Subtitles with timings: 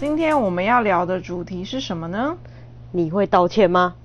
[0.00, 2.36] 今天我们要聊的主题是什么呢？
[2.92, 3.96] 你会道歉吗？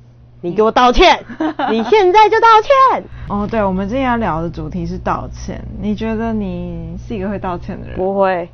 [0.41, 1.23] 你给我道歉！
[1.69, 3.03] 你现在就道歉！
[3.29, 5.63] 哦，对，我们今天要聊的主题是道歉。
[5.79, 7.95] 你觉得你是一个会道歉的人？
[7.95, 8.50] 不会。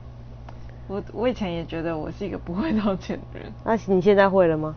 [0.89, 3.49] 我我以前也觉得我是一个不会道歉的人。
[3.63, 4.75] 那你现在会了吗？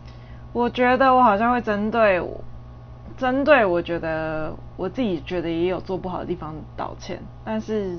[0.52, 2.40] 我觉得我好像会针对我，
[3.18, 7.98] 针对我觉得我自己觉得也有做不好的地方道歉，但是。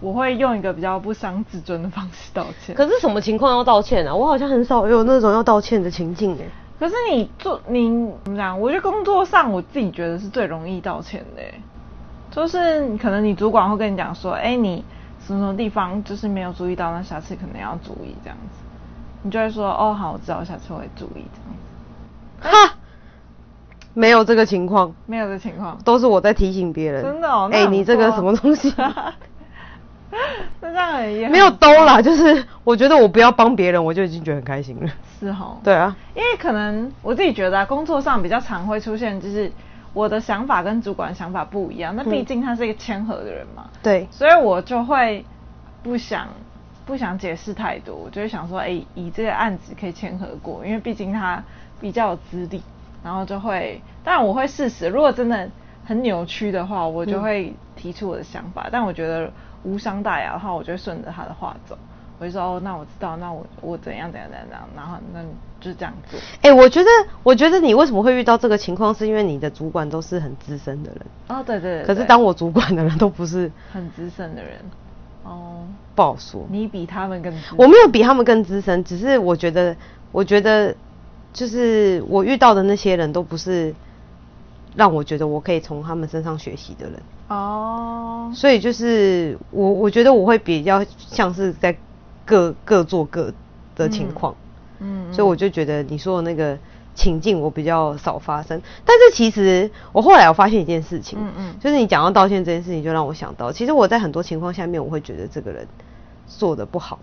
[0.00, 2.74] 我会用一个比较不伤自尊的方式道歉。
[2.74, 4.14] 可是什么情况要道歉啊？
[4.14, 6.44] 我好像很少有那种要道歉的情境哎。
[6.78, 7.88] 可是你做你
[8.24, 8.60] 怎么讲？
[8.60, 11.42] 我觉得工作上我自己觉得是最容易道歉的，
[12.30, 14.84] 就是可能你主管会跟你讲说，哎，你
[15.26, 18.58] 什么什么地方就是没有注意到，那下次可能要注意这样子。
[19.22, 21.24] 你就会说，哦，好，我知道，下次会注意
[22.40, 22.68] 这样子。
[22.68, 22.74] 哈，
[23.94, 27.02] 没有这个情况，没有这个情况，都是我在提醒别人。
[27.02, 27.48] 真的哦？
[27.50, 28.70] 哎，你这个什么东西？
[30.60, 34.90] 那这样也没有兜啦，就是我觉得我不要帮别人，我就已经觉得很开心了。
[35.18, 35.58] 是哦。
[35.64, 39.50] 对啊，因为可能我自己觉得啊，工作上比较常会出现，就是
[39.92, 41.94] 我的想法跟主管想法不一样。
[41.96, 43.68] 那毕竟他是一个谦和的人嘛。
[43.82, 44.06] 对。
[44.10, 45.24] 所以我就会
[45.82, 46.28] 不想
[46.86, 51.42] 不想解释太多，我就会想说，哎，以这个案子可以谦和过，因为毕竟他
[51.80, 52.62] 比较有资历，
[53.02, 55.48] 然后就会，当然我会试试，如果真的
[55.84, 58.62] 很扭曲的话，我就会提出我的想法。
[58.66, 59.30] 嗯、但我觉得。
[59.64, 61.76] 无伤大雅的话，我就会顺着他的话走。
[62.18, 65.20] 我就说哦，那我知道，那我我怎样怎样怎样，然后那
[65.60, 66.18] 就这样做。
[66.40, 66.88] 哎、欸，我觉得，
[67.22, 71.00] 我觉得你为什么会遇到这个情况，是因为你的主管都是很资深的人。
[71.28, 71.84] 哦，对对，对。
[71.84, 74.52] 可是当我主管的人都不是很资深的人。
[75.24, 75.64] 哦，
[75.94, 76.46] 不好说。
[76.48, 77.58] 你比他们更资深。
[77.58, 79.76] 我没有比他们更资深，只是我觉得，
[80.10, 80.74] 我觉得
[81.34, 83.74] 就是我遇到的那些人都不是
[84.76, 87.02] 让我觉得我可以从他们身上学习的人。
[87.28, 91.76] 哦，所以就是我，我觉得我会比较像是在
[92.24, 93.32] 各各做各
[93.74, 94.34] 的情况，
[94.78, 96.56] 嗯，嗯，所以我就觉得你说的那个
[96.94, 98.62] 情境我比较少发生。
[98.84, 105.66] 但是其实我后来我发现一件事情，嗯嗯，就是你讲到道歉这件事情，就让我想到，其实我在很多情况下面，我会觉得这个人
[106.28, 107.00] 做的不好，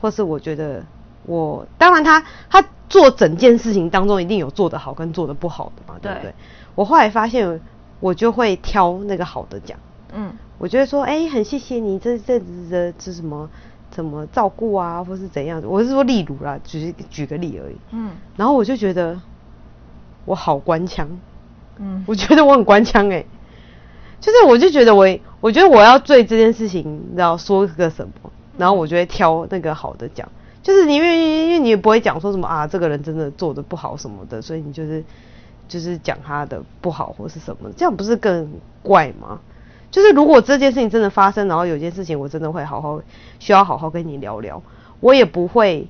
[0.00, 0.84] 或是我觉得
[1.26, 6.12] 我当然他他做整件事情当中一定有做得好跟做得不好的嘛，对。
[6.14, 6.34] 不对？
[6.74, 7.60] 我后来发现。
[8.00, 9.78] 我就会挑那个好的讲，
[10.12, 13.48] 嗯，我觉得说，哎、欸，很谢谢你这这子的这什么
[13.90, 19.18] 怎么照顾啊，或是怎样，我是说例如啦，举举个例而已，嗯，然后我就觉得
[20.26, 21.08] 我好官腔，
[21.78, 23.24] 嗯，我觉得我很官腔哎，
[24.20, 25.08] 就是我就觉得我
[25.40, 30.28] 我觉得我要对这件事情，你知道说个什么，然后我就会挑那个好的讲，
[30.64, 35.04] 就是你因为因为你也不会讲说什么啊，这个人真的做得不好什么的，所以你就是。
[35.66, 38.46] 就是讲他的不好或是什么，这样不是更
[38.82, 39.40] 怪吗？
[39.90, 43.00] 就是如果这件事情真的发生，然后有件事情我真的会好好
[43.38, 44.62] 需要好好跟你聊聊，
[45.00, 45.88] 我也不会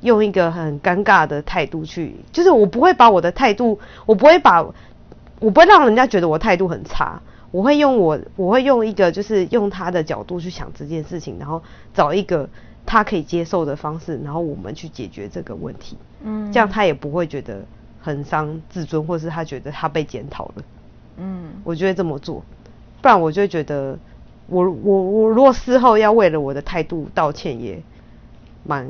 [0.00, 4.60] 用一个很尴尬的态度去，就是我不会把我的态度，我不会把，
[5.38, 7.22] 我不会让人家觉得我态度很差，
[7.52, 11.62] 我会用我，我会用一个就是用他的角度去想这件事情，然后
[11.94, 12.48] 找一个
[12.86, 17.62] 他可以接受的方式，然后我们去解决这个问题，嗯，这样他也不会觉得。
[17.98, 20.54] 很伤自尊，或是他觉得他被检讨了，
[21.16, 22.40] 嗯，我就会这么做，
[23.02, 23.98] 不然我就会觉得
[24.46, 27.82] 我，我我我如果事后要为了我的态度道歉也，也
[28.62, 28.88] 蛮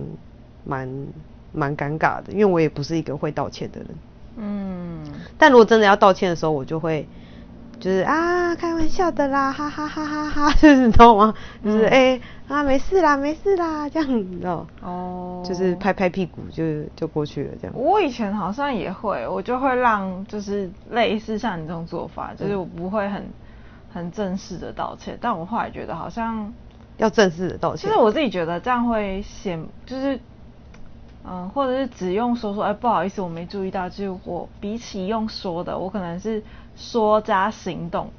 [0.64, 1.06] 蛮
[1.50, 3.88] 蛮尴尬的，因为我也不是一个会道歉的人，
[4.36, 5.00] 嗯，
[5.38, 7.08] 但如果真的要道歉的时候，我就会。
[7.78, 11.34] 就是啊，开玩笑的啦，哈哈哈哈哈， 就是你知道吗？
[11.62, 14.66] 嗯、就是哎、欸、啊，没事啦，没事啦，这样你知道？
[14.82, 16.64] 哦，就是拍拍屁股就
[16.96, 17.76] 就过去了，这样。
[17.76, 23.26] 我以前好像也会，我就会让就是类似像你这种做法，就是我不会很
[23.92, 26.52] 很正式的道歉，但我后来觉得好像
[26.96, 27.88] 要正式的道歉。
[27.90, 30.18] 其实我自己觉得这样会显，就是
[31.28, 33.88] 嗯，或者是只用说说，哎，不好意思，我没注意到。
[33.88, 36.42] 就是我比起用说的，我可能是
[36.76, 38.10] 说加行动。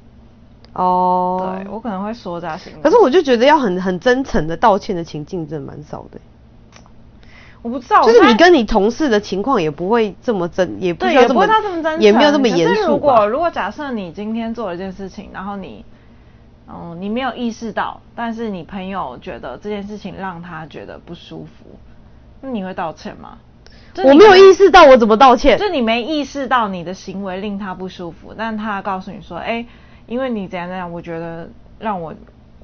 [0.74, 2.82] 哦，对，我可能会说加行动。
[2.82, 6.20] 可是我就觉得要很很真诚的道歉的情境真的蛮少的。
[7.62, 12.92] 我不知道，就是你跟你同事的情况也不会这么真，也不需要这么，也不会这么真诚，也没有这么严肃。
[12.92, 15.84] 如果如果假设你今天做了一件事情，然后你，
[16.68, 21.64] 嗯，你没有意识到，但是你朋友觉得这件事情让他觉得不舒服，
[22.40, 23.38] 那你会道歉吗？
[24.04, 25.58] 我没有意识到，我怎么道歉？
[25.58, 29.66] 就你没意识到你的行为令他不舒服，但他告诉你说，哎、欸，
[30.06, 31.48] 因为你怎样怎样，我觉得
[31.78, 32.14] 让我。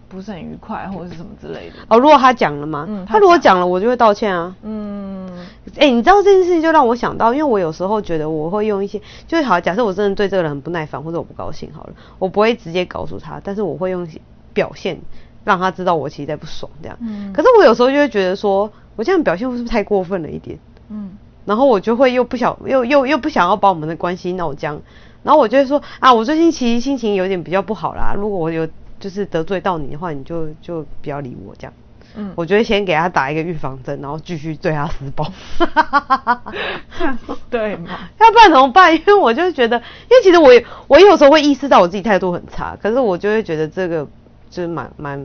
[0.07, 1.77] 不是很愉快，或者是什么之类的。
[1.89, 2.85] 哦，如果他讲了吗？
[2.89, 4.55] 嗯，他，他如果讲了，我就会道歉啊。
[4.63, 5.29] 嗯，
[5.77, 14.07] 哎、欸，你知道这件事情就让我想到，因为我有时候觉得我会用一些，就是好，假设我真的对这个人很不耐烦，或者我不高兴，好了，我不会直接告诉他，但是我会用
[14.53, 15.01] 表现
[15.43, 16.97] 让他知道我其实在不爽这样。
[17.01, 17.33] 嗯。
[17.33, 20.57] 可是我有时候就会觉得说，我这样表现是不是太过分了一点？
[20.89, 21.13] 嗯。
[21.45, 24.81] 然后我就会又不想又又又不想要把我们的关系闹僵，
[25.23, 28.69] 然后我就会说啊，我最近其实心情有点比较不好啦，如果我有。
[29.01, 31.73] 就是得罪到你的话，你就就不要理我这样。
[32.15, 35.31] 嗯，我就会先给他打一个预防针，然后继续对他施暴。
[37.51, 37.91] 对嘛？
[38.19, 38.95] 要不然怎么办？
[38.97, 40.51] 因为我就觉得，因为其实我
[40.87, 44.07] 我有时候会意识到我自己态度很差，可是我就会觉得这个
[44.49, 45.23] 就是蛮蛮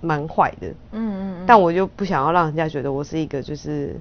[0.00, 0.68] 蛮坏的。
[0.68, 1.44] 嗯嗯嗯。
[1.44, 3.98] 但我就不想要让人家觉得我是一个就是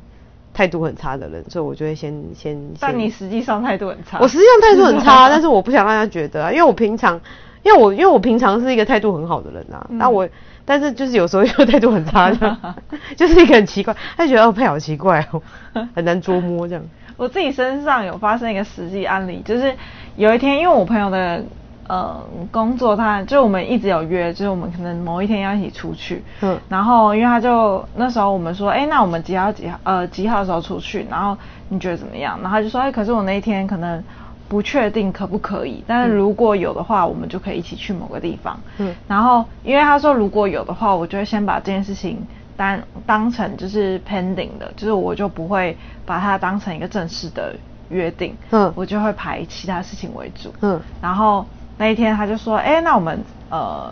[0.58, 2.58] 态度很差的人，所以我就会先先。
[2.80, 4.18] 但你实际上态度很差。
[4.20, 7.22] 我实际上态度很差， 但是我不想让人家觉得啊，因为我平常。
[7.64, 10.30] 因为我因为我平常是一个态度很好的人啊，那、嗯、我
[10.64, 12.32] 但是就是有时候又态度很差，
[13.18, 15.42] 就是一个很奇怪，他觉得哦，配好奇怪哦，
[15.94, 16.84] 很难捉摸这样。
[17.18, 19.76] 我自己身上有发生一个实际案例，就是
[20.16, 21.44] 有一天，因为我朋友的
[21.88, 31.38] 呃工作他，他就我们一直有约，就是我们可能某一天要一起出去，嗯，然后因为他就那时候我们说，哎、欸，那我们几号几号呃几号的时候出去，然后
[31.70, 32.40] 你觉得怎么样？
[32.42, 34.04] 然后他就说，哎、欸，可是我那一天可能。
[34.50, 38.58] 不确定可不可以，但是如果有的话，嗯、我们就可以一起去某个地方。
[38.78, 42.26] 嗯，然后因为他说如果有的话，我就会先把这件事情
[42.56, 45.76] 当当成就是 pending 的，就是我就不会
[46.06, 47.54] 把它当成一个正式的
[47.90, 48.38] 约定。
[48.52, 50.54] 嗯，我就会排其他事情为主。
[50.62, 51.46] 嗯，然后
[51.78, 53.20] 那一天他就说，哎、欸，那我们
[53.50, 53.92] 呃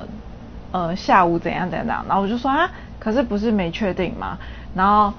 [0.72, 4.38] 呃下午怎样怎样怎样，然后我就说啊，可是不是没确定嘛？
[4.74, 5.14] 然后。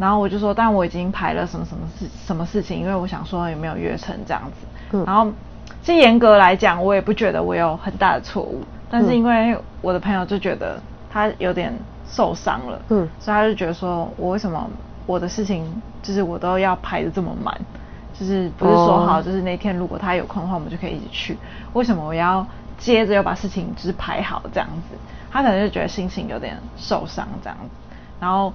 [0.00, 4.66] 然后我就说，但我已经排了什么什么事什么事情，因为我想说有没有约成这样子。
[4.92, 5.04] 嗯。
[5.04, 5.28] 然后，
[5.82, 11.76] 其实严格来讲，我也不觉得我有很大的错误，但是因为我的朋友就觉得他有点
[12.08, 14.70] 受伤了，嗯，所以他就觉得说我为什么
[15.04, 15.66] 我的事情
[16.00, 17.52] 就是我都要排的这么满，
[18.18, 21.38] 就是不是说好就是那天如果他有空的话，我们就可以一起去，
[21.72, 22.46] 为什么我要
[22.78, 24.96] 接着又把事情就是排好这样子？
[25.30, 27.70] 他可能就觉得心情有点受伤这样子，
[28.20, 28.52] 然后。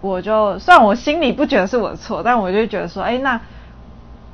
[0.00, 3.40] 我就虽然我心里不觉得是我的错，但我就觉得说，哎、欸，那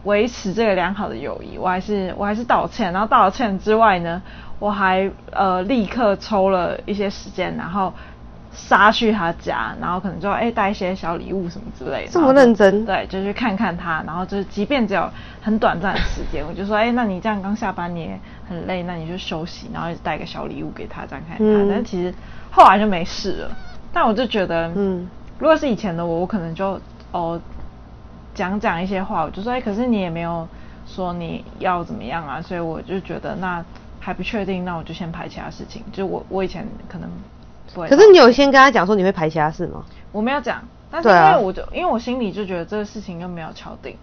[0.05, 2.91] 维持这个良好的友谊，我还是我还是道歉。
[2.91, 4.23] 然后道歉之外呢，
[4.59, 7.93] 我还呃立刻抽了一些时间，然后
[8.59, 12.11] 杀去他家，然后可能就哎带、欸、一些小礼物什么之类的。
[12.11, 12.85] 这么认真？
[12.85, 15.09] 对，就去看看他，然后就是即便只有
[15.41, 21.63] 很短暂的时间，我就说，哎、欸，那你这样刚下班你也很累，那你就休息，然后带个小礼物给他，这样看看他。
[21.63, 22.13] 嗯、但其实
[22.51, 23.57] 后来就没事了。
[23.93, 25.09] 但我就觉得，嗯。
[25.39, 26.81] 如果是以前的我，我可能就
[27.13, 27.41] 哦
[28.35, 30.49] 讲讲一些话，我就说哎，可是你也没有
[30.85, 33.65] 说你要怎么样啊，所以我就觉得那
[34.01, 35.85] 还不确定，那我就先排其他事情。
[35.93, 37.09] 就我我以前可能
[37.75, 37.89] 不会。
[37.89, 39.85] 可是你有先跟他讲说你会排其他事吗？
[40.13, 43.97] 我没有讲，但是因为我就、啊、因为我心里就觉得这个事情又没有敲定。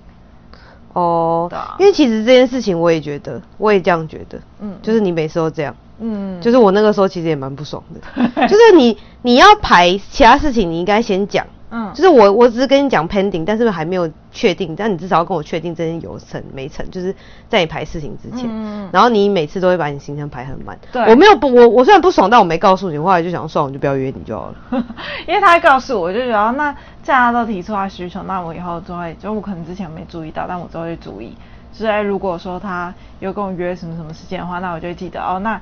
[0.94, 5.76] 哦，对啊，因为其实这件事情我也觉得，我也这样觉得，嗯，就是你每次都这样。
[6.00, 8.02] 嗯，就是我那个时候其实也蛮不爽的，
[8.48, 11.46] 就是你你要排其他事情，你应该先讲，
[11.78, 17.14] 嗯，就是我我只是跟你讲 pending，但是还没有确定，但你至少要跟我确定这件有成没成，就是
[17.50, 24.56] 在你排事情之前，嗯，然后你每次都会把你行程排很满，对，我没有不我我虽然不爽，但我没告诉你，后来就想算了，我就不要约你就好了，
[25.28, 26.72] 因为他会告诉我，我就觉得那
[27.04, 31.36] 既然他都提出他需求，那我以后就会，就我可能之前没注意到，但我都会注意，
[31.74, 35.60] 就是哎，如果说他有跟我约什么什么时间的话，那我就会记得哦，那。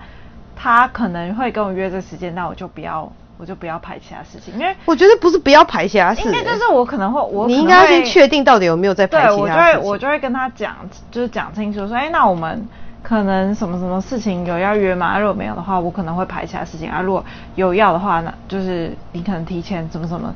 [0.56, 3.12] 他可能会跟我约这时间，那我就不要，
[3.44, 9.46] 我就不要排其他事情，因为我觉得不是不要排其他事，应该就是我可能会，我你应该先确定到底有没有在排其他事情。
[9.48, 10.78] 对，我就会我就会跟他讲，
[11.12, 12.66] 就是讲清楚说，哎，那我们
[13.04, 15.20] 可能什么什么事情有要约吗？
[15.20, 17.02] 如果没有的话，我可能会排其他事情啊。
[17.02, 17.22] 如果
[17.56, 20.34] 有要的话，那就是你可能提前什么什么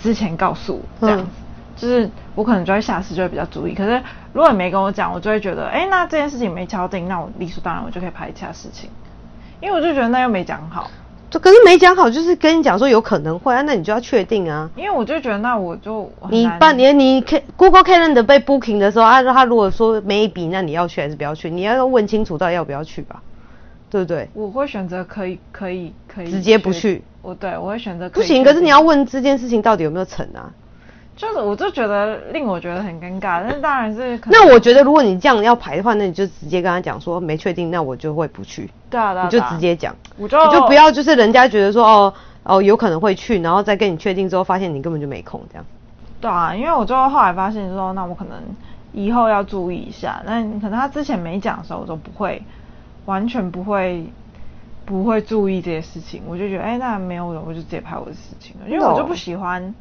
[0.00, 1.30] 之前告诉我这样子，嗯、
[1.74, 3.74] 就是我可能就会下次就会比较注意。
[3.74, 4.00] 可是
[4.32, 8.88] 如果你没跟我讲，我就会觉得，哎，那这件事情没敲定，那我理所当然我就可以排其他事情。
[9.60, 10.90] 因为我就觉得那又没讲好，
[11.38, 14.68] 可是没讲好，就是跟你讲说有可能会啊，那你就要确定啊。
[14.76, 17.20] 因为我就觉得，那我就你半年你
[17.56, 21.50] Google Calendar 被 booking 的时候，啊，他如果说 maybe，那你要去还是不要去？
[21.50, 23.22] 你要问清楚到底要不要去吧，
[23.90, 24.28] 对不对？
[24.34, 27.02] 我会选择可以可以可以直接不去。
[27.22, 30.52] 我对我会选择不行，可是你要问这件事情到底有没有成啊？
[31.16, 34.30] 就是我就觉得令我觉得很尴尬，但是当然是可。
[34.32, 38.68] 那我觉得如果你这样要排的话，那你就直接跟他讲说没确定，那我就会不去。
[38.90, 45.64] 对啊，对啊，你就直接讲，我就你就不要就是人家觉得说哦哦有可能会去，然后再跟你确定之后发现你根本就没空这样。
[46.20, 48.36] 对啊，因为我就后来发现说，那我可能
[48.92, 50.20] 以后要注意一下。
[50.26, 52.42] 那可能他之前没讲的时候，我都不会
[53.04, 54.04] 完全不会
[54.84, 56.22] 不会注意这些事情。
[56.26, 59.72] 我就觉得哎，那没有人，我就直接排我的事情了，因为我就不喜欢。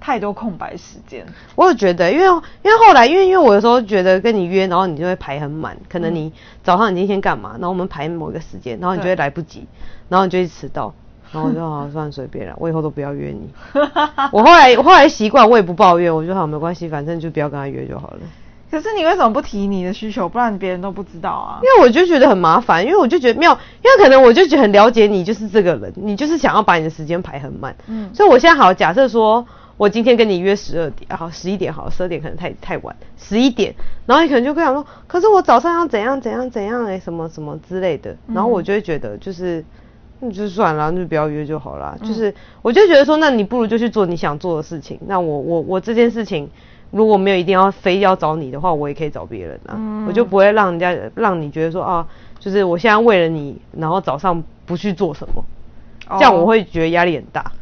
[0.00, 2.24] 太多空白时间，我有觉得，因为
[2.62, 9.66] 因为后来，因为因为我有时候觉得跟你约，然后你就会排很满，可能你早上你今天干嘛，然后我们排某一个时间，然后你就会来不及，
[10.08, 10.94] 然后你就会迟到，
[11.32, 13.50] 然后我就好算 随便了，我以后都不要约你。
[14.32, 18.18] 我后来我后来习惯，我也不抱怨，我就好没关系，反正就不要跟他约就好了。
[18.70, 21.58] 可是你为什么不提你的需求，不然别人都不知道啊？
[21.62, 29.46] 因为我就觉得很麻烦，因为我就觉得没有，因为可能我就觉得很了解你，就是这个人，你就是想要把你的时间排很满，嗯，所以我现在好假设说。
[29.78, 33.72] 我今天跟你约十二点，好十一点，好十二点可能太太晚，十一点，
[34.06, 39.64] 然后你可能就会想说，可是我早上要怎样怎样怎样哎、欸，什么什么之类的，然后我就会觉得就是，
[40.18, 46.50] 那就算了，那就不要约就好了，嗯、就是我就觉得说，那你不如就去做你想做的事情，那我我我这件事情
[46.90, 52.04] 如果没有一定要非要找你的话，我也可以找别人啊，嗯、我就不会让人家让你觉得说啊，
[52.40, 55.44] 就是我现在为了你，然后早上不去做什么，
[56.18, 57.52] 这样我会觉得压力很大。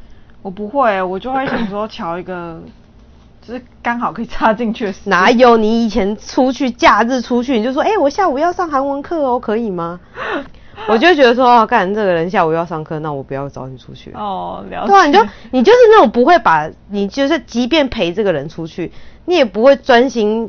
[0.47, 2.63] 我不会，我就会想说乔一个，
[3.43, 4.95] 就是刚好可以插进去的。
[5.07, 9.99] 哪有你以前出去假日出去，你就说，哎、欸，我下午要上韩文课哦，可以吗？
[10.89, 14.13] 我就觉得说，哦，干这个人下午要上课，那我不要找你出去。
[14.15, 14.87] 哦，了解。
[14.87, 18.93] 对啊，你就你就是那种不会把你就是即便陪这个人出去，
[19.25, 20.49] 你也不会专心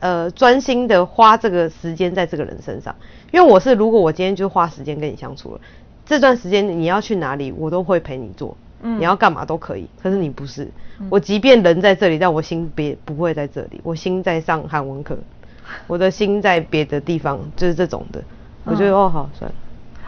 [0.00, 2.92] 呃专心的花这个时间在这个人身上。
[3.30, 5.60] 因为我是如果我今天就花时间跟你相处了，
[6.04, 8.56] 这段时间你要去哪里，我都会陪你做。
[8.82, 10.70] 嗯、你要干嘛都可以，可是你不是。
[11.00, 15.16] 嗯、我即便人在这里，但我心别不会在这里，我心在上韩文课，
[15.86, 18.20] 我的心在别的地方，就是这种的。
[18.20, 18.24] 嗯、
[18.72, 19.54] 我觉得哦，好算了。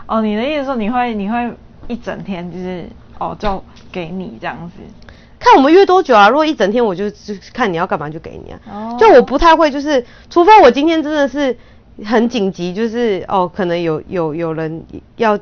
[0.06, 1.52] 哦，你的意思说你会你会
[1.88, 2.84] 一整天就是
[3.18, 4.82] 哦，就给你这样子？
[5.38, 6.28] 看我们约多久啊？
[6.28, 8.60] 如果一整天，我就就看你要干嘛就给你啊。
[8.70, 8.96] 哦。
[8.98, 11.56] 就我不太会，就是除非我今天真的是
[12.04, 14.84] 很紧急，就是哦，可能有有有人
[15.16, 15.38] 要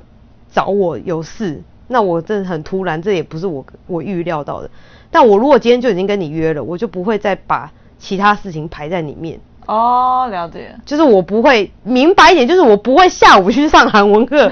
[0.53, 1.63] 找我有事。
[1.93, 4.69] 那我真的很突然，这也不是我我预料到的。
[5.11, 9.39] 但我如果今天就已经跟你约了，我就不会再把其他事情排在里面。
[9.67, 10.75] 哦，了解。
[10.85, 14.51] 就是我不会明白一点，就是我不会下午去上韩文课。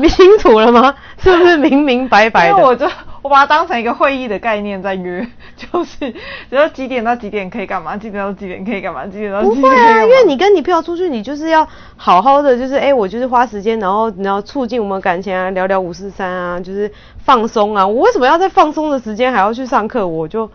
[0.00, 0.94] 你清楚了吗？
[1.18, 2.50] 是不是明明白白的？
[2.52, 2.86] 因为我就。
[3.22, 6.14] 我把它当成一个会议的概念在约，就是，
[6.50, 9.60] 就是几点到几点可以干嘛，几点到几点可以干嘛，几点到几点。
[9.60, 17.86] 不会啊，因为你跟你朋友出去，你就是要好好的，就是哎、欸，我就是花时间，然后然后促进我们感情啊，聊聊五四三啊，就是放松啊。
[17.86, 20.06] 我为什么要在放松的时间还要去上课？
[20.06, 20.48] 我就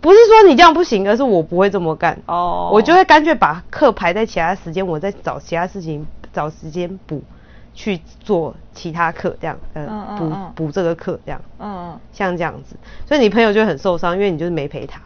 [0.00, 2.18] 不是说你这样不行，而是我不会这么干。
[2.26, 7.22] 哦，我就会干脆把课排在其他时间，我再找其他事情找时间补。
[7.76, 12.74] 去做其他课这样，呃，补补、这个课这样，嗯嗯，像这样子，
[13.06, 14.98] 所以你朋友就很受伤，因为你就是没陪他。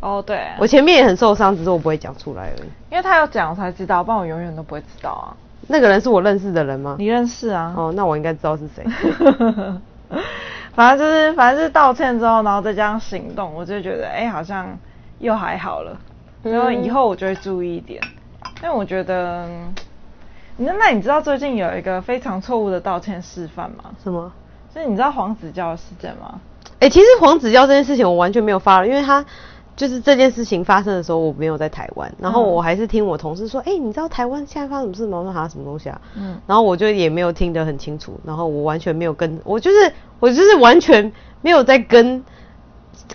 [0.00, 2.68] 哦，对，我前面也很受伤，只是我不会讲出来而已。
[2.90, 5.34] 因为他要讲，我才知道，不然我永远都不会知道啊。
[5.66, 6.96] 那个人是我认识的人吗？
[6.98, 7.74] 你认识啊？
[7.74, 8.84] 哦，那我应该知道是谁。
[10.74, 14.68] 反正就是，反正是道歉之后，然后再加上行动，我就觉得，哎、欸，好像
[15.18, 15.98] 又还好了。
[16.42, 18.00] 然后以后我就会注意一点，
[18.62, 19.48] 因为我觉得。
[20.58, 23.84] 那那你知道最近有一个非常错误的道歉示范吗？
[24.02, 24.30] 什么？
[24.74, 26.40] 就是你知道黄子佼的事件吗？
[26.80, 29.24] 哎、欸，其实黄子佼这件事情我完全没有发了，因为他
[29.76, 35.18] 就是这件事情发生的时候我没有在台湾，然后我还是听我同事说，哎、嗯欸，你知道台湾现在发生什么事吗？
[35.18, 36.00] 我说他什么东西啊？
[36.16, 42.24] 嗯，然后我就也没有听得很清楚，然后我完全没有跟，我就是我就是完全没有在跟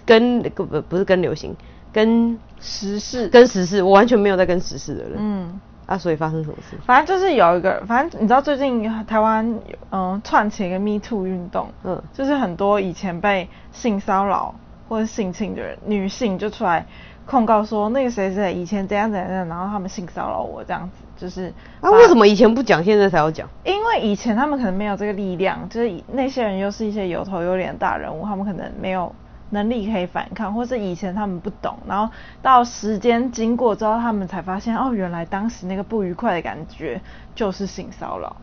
[0.05, 1.55] 跟不不是跟流行，
[1.91, 5.13] 跟时事跟时事，我完全没有在跟时事的人。
[5.17, 5.59] 嗯。
[5.86, 6.78] 啊，所以发生什么事？
[6.86, 9.60] 反正就是有一个，反正你知道最近台湾
[9.92, 14.56] 嗯串起一个 Me Too 运动，嗯，就是很多以前被性骚扰
[14.88, 16.86] 或者性侵的人，女性就出来
[17.25, 23.48] 控告说那个谁谁以前怎样怎样，然后他们性骚扰我这样子，就是啊，为什么以前不讲，现在才要讲？
[23.63, 29.13] 因为以前他们可能没有这个力量，就是那些人又是一些有头有脸的大人物，他们可能没有。
[29.53, 37.00] 能力可以反抗，或是以前他们不懂，然后到时间经过之后，他们才发现哦，原来当时那个不愉快的感觉
[37.33, 38.36] 就是性骚扰。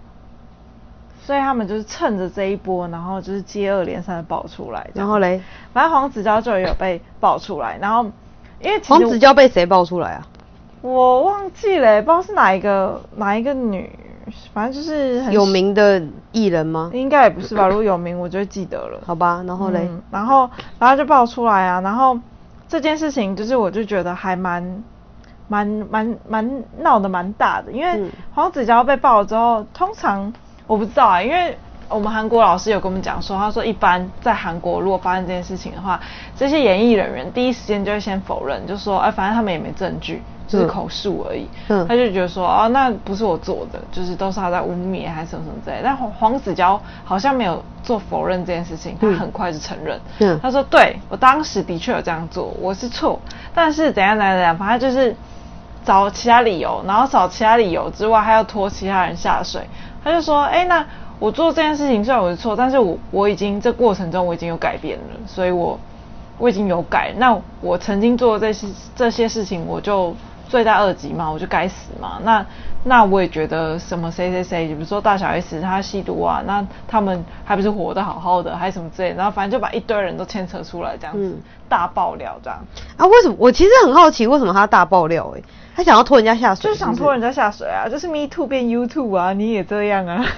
[1.22, 4.88] 所以他们就是趁着这一波，然后就是接二连三的爆出来。
[4.94, 5.40] 然后嘞，
[5.72, 8.10] 反正黄子佼就有被爆出来，然后
[8.60, 10.26] 因为黄子佼被谁爆出来啊？
[10.80, 13.90] 我忘记了，不知道是哪一个哪一个女，
[14.52, 16.90] 反正就是很有名的艺人吗？
[16.94, 19.00] 应该也不是吧，如果有名我就会记得了。
[19.06, 22.18] 好吧，然后嘞、嗯，然后然后就爆出来啊，然后
[22.68, 24.82] 这件事情就是我就觉得还蛮
[25.48, 30.32] 蛮蛮蛮闹得蛮大的，因为黄子佼被爆了之后，通常
[30.66, 31.58] 我不知道啊，因为
[31.90, 36.00] 我们韩国老师有跟我们讲说，他说一般在韩国如果发生这件事情的话，
[36.36, 40.22] 这些演艺人员第一时间就会先否认，就说哎，反正他们也没证据。
[40.50, 45.82] 就是口述而已，嗯，他就觉得说哦，那不是我做的，就是都是他在污蔑还是什么什么之类的。
[45.84, 53.20] 但黄黄子佼好像没有做否认这件事情，他很快就承认，嗯，他说对，我当时的确有这样做，我是错，
[53.54, 55.14] 但是怎样怎样怎样，反正就是
[55.84, 59.62] 找其他理由，然后找其他理由之外，还要拖其他人下水。
[60.02, 60.84] 他就说，哎、欸，那
[61.20, 65.78] 我做这件事情虽然我是错，但是我我已经这过程中我已经有改变了，所以我
[66.38, 67.14] 我已经有改。
[67.16, 70.12] 那我曾经做的这些这些事情，我就。
[70.50, 72.18] 罪大恶极嘛，我就该死嘛。
[72.24, 72.44] 那
[72.82, 79.16] 那我也觉得什么谁谁谁，比如说大小 S 他吸毒啊，那他们还不是活得好好的，还是什么之类的。
[79.16, 82.58] 然后反正就把一堆人都牵扯出来，这样子、嗯、大爆料这样。
[82.96, 83.36] 啊，为什么？
[83.38, 85.38] 我其实很好奇，为什么他大爆料、欸？
[85.38, 85.42] 哎，
[85.76, 90.24] 他想要拖人家下水，就是想拖人家下水啊，就是 Me Too 变 YouTube 啊，你也这样啊？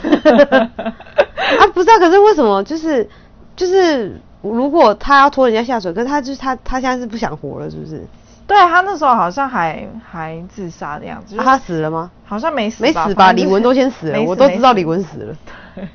[1.59, 2.63] 啊，不是啊，可是为什么？
[2.65, 3.09] 就是
[3.57, 8.05] 就是，如果他要拖人家下水，可是他就是他他现在是不想活了，是不是？
[8.53, 12.11] 对，他那时候好像还还自杀的样子，就是啊、他死了吗？
[12.27, 13.33] 好像没死，没死吧？
[13.33, 15.37] 李玟都先死了，我都知道李玟死了。
[15.75, 15.89] 对，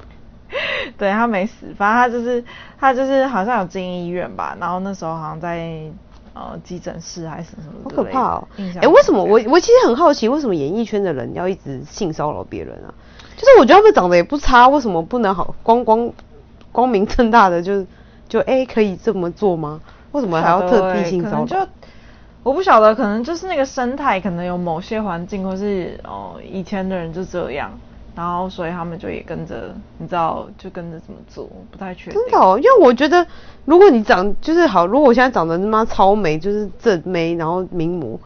[0.98, 2.44] 对他没死，反正他就是
[2.80, 5.70] 他就是好像有进医院吧，然后那时候好像在
[6.34, 8.48] 呃急诊室还是什么，好可怕哦！
[8.58, 12.90] 哎、欸，为什么我我其实很好奇，为什么演艺圈的人要一直性骚扰别人啊？
[13.36, 16.12] 就是我觉得他们长得也不差，为什么不能好光光
[16.72, 17.86] 光明正大的就
[18.28, 19.80] 就哎、欸、可以这么做吗？
[20.14, 21.68] 为什么还要特地性骚扰？
[22.48, 27.70] 我不晓得，可能就是那个生态，可能有某些环境，或是哦以前的人就这样，
[28.16, 32.14] 然后所以他们就也跟着，你知道，就跟着怎么做，不太确定。
[32.14, 33.28] 真的哦，因为我觉得，
[33.66, 38.18] 如果你长就是好，如果我现在长得他妈超美，就是正妹，然后名模，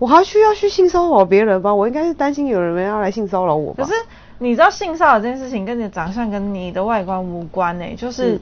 [0.00, 1.72] 我还需要去性骚扰别人吧？
[1.72, 3.84] 我应该是担心有人要来性骚扰我吧？
[3.84, 3.94] 可是
[4.38, 8.32] 你知道性骚扰这件事情跟你的长相跟你的外观无关诶、欸，就是。
[8.32, 8.40] 嗯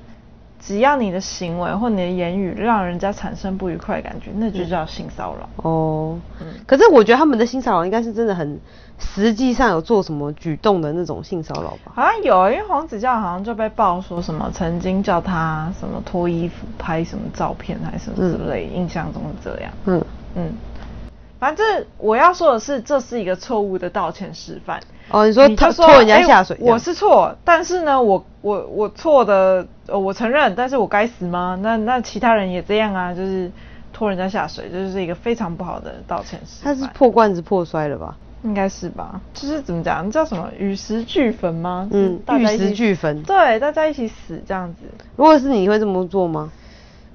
[0.61, 5.49] 只要你的行为或你的言语让人家产生不愉快的感觉，那就叫性骚扰。
[5.69, 8.59] 哦，嗯，可是我觉得他们的性骚扰应该是真的很
[8.99, 11.93] 实际上有做什么举动的那种性骚扰吧？
[11.95, 19.71] 好像有，因为黄子佼好像就被爆说什么曾经叫他什么脱衣服拍什么照片还是什么之类，嗯，印象中是这样。
[19.85, 20.53] 嗯嗯。
[21.39, 24.81] 反正我要说的是，这是一个错误的道歉示范。
[25.11, 31.59] 哦，你说他拖人家下水，我是错，但是呢，我我我错的，我承认，但是我该死吗？
[31.63, 33.51] 那那其他人也这样啊，就是
[33.93, 36.75] 拖人家下水，这就是一个非常不好的道歉示范。
[36.75, 38.17] 他是破罐子破摔了吧？
[38.43, 39.21] 应该是吧？
[39.33, 41.89] 就是怎么讲，叫什么与石俱焚吗？
[41.93, 43.23] 嗯，玉石俱焚。
[43.23, 44.83] 对，大家一起死这样子。
[45.17, 46.51] 如果是你会这么做吗？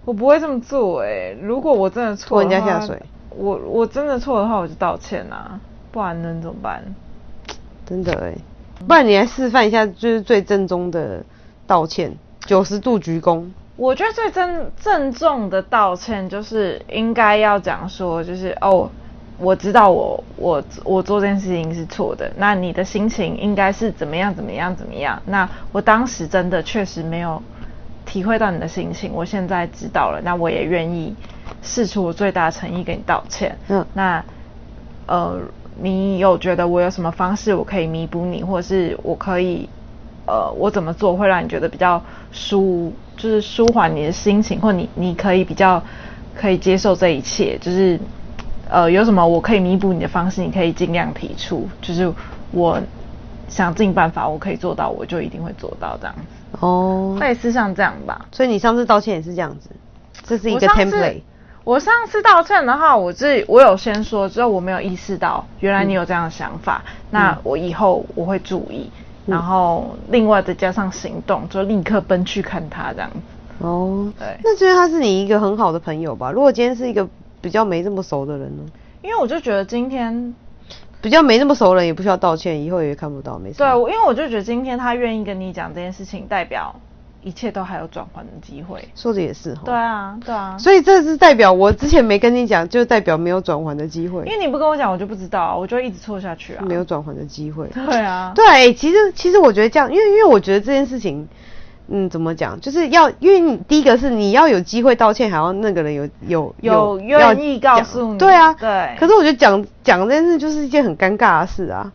[0.06, 1.38] 我不会这么做诶、欸。
[1.42, 3.02] 如果我真的错，拖人家下水。
[3.36, 5.60] 我我真的错的话，我就道歉啊，
[5.92, 6.84] 不然能怎么办？
[7.86, 8.34] 真的哎，
[8.88, 11.24] 不然你来示范一下，就是最正宗的
[11.66, 12.16] 道歉，
[12.46, 13.46] 九十度鞠躬。
[13.78, 18.90] 我觉得最正郑重的道歉，就是应该要讲说，就是哦，
[19.40, 25.22] 我知道我我我做这件事情是错的，那你的心情应该是怎么样怎么样怎么样？
[25.26, 27.42] 那我当时真的确实没有
[28.06, 31.16] 体会到你的心情，我现在知道了，那我也愿意。
[31.62, 33.58] 释出我最大的诚意给你道歉。
[33.68, 34.24] 嗯，那
[35.08, 35.40] 呃，
[35.80, 39.68] 你有觉得我有什么方式我可以弥补你，或者是我可以
[40.26, 45.82] 呃，我怎么做会让你觉得比较舒，就是舒缓你的心情，或你你可以比较
[46.36, 48.00] 可以接受这一切，就是
[48.70, 52.12] 呃，有什么我可以弥补你的方式，你可以尽量提出，就是
[52.52, 52.80] 我
[53.50, 56.66] 想尽办法，我可以做到，我就一定会做到这样子。
[56.66, 58.28] 哦，类似像这样吧。
[58.32, 59.70] 所以你上次道歉也是这样子，
[60.26, 61.22] 这是一个 template。
[61.64, 68.90] 我上次道歉的话，我自己我有先说，之后我没有意识到原来你有这样的想法，嗯、那我以后我会注意，
[69.28, 73.18] 嗯、然后另外再加上行动，就立刻奔去看他这样子。
[73.60, 76.32] 哦，对，那因为他是你一个很好的朋友吧？
[76.32, 77.08] 如果今天是一个
[77.40, 78.64] 比较没这么熟的人呢？
[79.04, 80.34] 因为我就觉得今天
[81.00, 83.60] 比较没那么熟的人也不需要道歉，以后也看不到，没事。
[83.60, 86.76] 对，因为我就觉得今天他愿意跟你讲这件事情，代表
[87.22, 88.84] 一切都还有转换的机会。
[88.96, 89.62] 说的也是哈。
[89.66, 90.58] 对啊，对啊。
[90.58, 94.24] 所以这是代表我之前没跟你讲，就代表没有转换的机会。
[94.26, 96.64] 因为你不跟我讲，我就不知道，我就一直错下去啊。
[96.66, 97.68] 没有转换的机会。
[97.74, 98.32] 对啊。
[98.36, 101.28] 对，其实其实我觉得这样，因为因为我觉得这件事情。
[101.94, 102.58] 嗯，怎么讲？
[102.62, 108.18] 就是要，因为你第一个是你要有机会道歉，还要那个人有有有愿意告诉你。
[108.18, 108.96] 对啊，对。
[108.98, 111.92] 可是我觉得讲讲这件事就是一件很尴尬的事啊，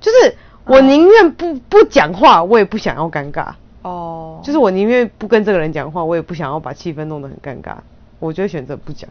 [0.00, 0.34] 就是
[0.64, 3.50] 我宁愿不不讲话，我也不想要尴尬。
[3.88, 4.40] 哦。
[4.42, 7.76] 就是我宁愿不跟这个人讲话，我也不想要把气氛弄得很尴尬，
[8.18, 9.08] 我就会选择不讲。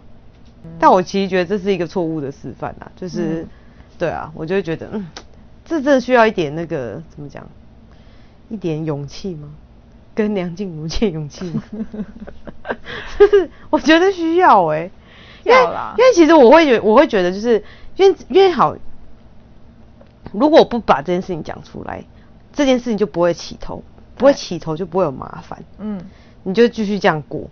[0.63, 0.71] 嗯。
[0.79, 3.47] 但我其实觉得这是一个错误的示范啦，就是，嗯。
[3.97, 5.07] 对啊，我就会觉得，嗯，
[5.63, 7.47] 这真的需要一点那个怎么讲，
[8.49, 9.49] 一点勇气吗？
[10.13, 11.51] 跟梁静茹借勇气，
[13.69, 14.91] 我觉得需要哎、欸，
[15.43, 17.61] 要啦，因为其实我会觉我会觉得就是
[17.97, 18.77] 因为因为好，
[20.31, 22.05] 如果我不把这件事情讲出来，
[22.53, 23.83] 这件事情就不会起头，
[24.15, 25.99] 不会起头就不会有麻烦，嗯，
[26.43, 27.49] 你就继续这样过，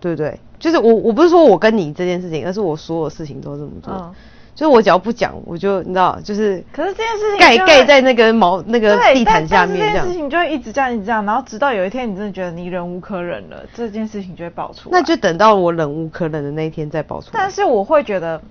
[0.00, 0.38] 对不对？
[0.58, 3.92] 就是我我不是说我跟你这件事情，而是我所有事情都这么做。
[3.92, 4.14] 嗯
[4.52, 14.98] 就是我只要不讲，我就你知道，就是可是这件事情盖盖在那个毛那个地毯下面，这样这件事情就会一直这样一直这样，然后直到有一天你真的觉得你忍无可忍了，这件事情就会爆出来。
[14.98, 17.32] 那就等到我忍无可忍的那一天再爆出来。
[17.32, 18.42] 但是我会觉得，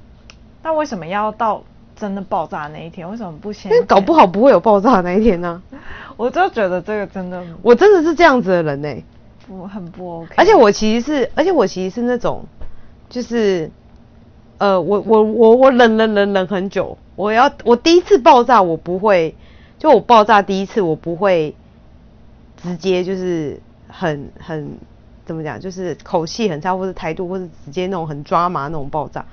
[0.63, 1.61] 那为什么要到
[1.99, 3.09] 真的爆炸那一天？
[3.09, 3.71] 为什么不先？
[3.71, 5.79] 因为搞不好不会有爆炸那一天呢、啊。
[6.17, 9.03] 我就觉得这个真的，我真的是这样子的人呢、欸，
[9.47, 10.33] 不很不 OK。
[10.37, 12.43] 而且我其实是，而且我其实是那种，
[13.09, 13.69] 就是。
[14.61, 19.33] 呃，我我我我忍忍忍忍很久，我要我第一次爆炸，我不会，
[19.77, 21.55] 就我爆炸第一次，我不会
[22.61, 23.57] 直接就是
[23.87, 24.71] 很很
[25.25, 29.25] 怎么讲，就是口气很差，或者态度，或者直接那种很抓马那种爆炸，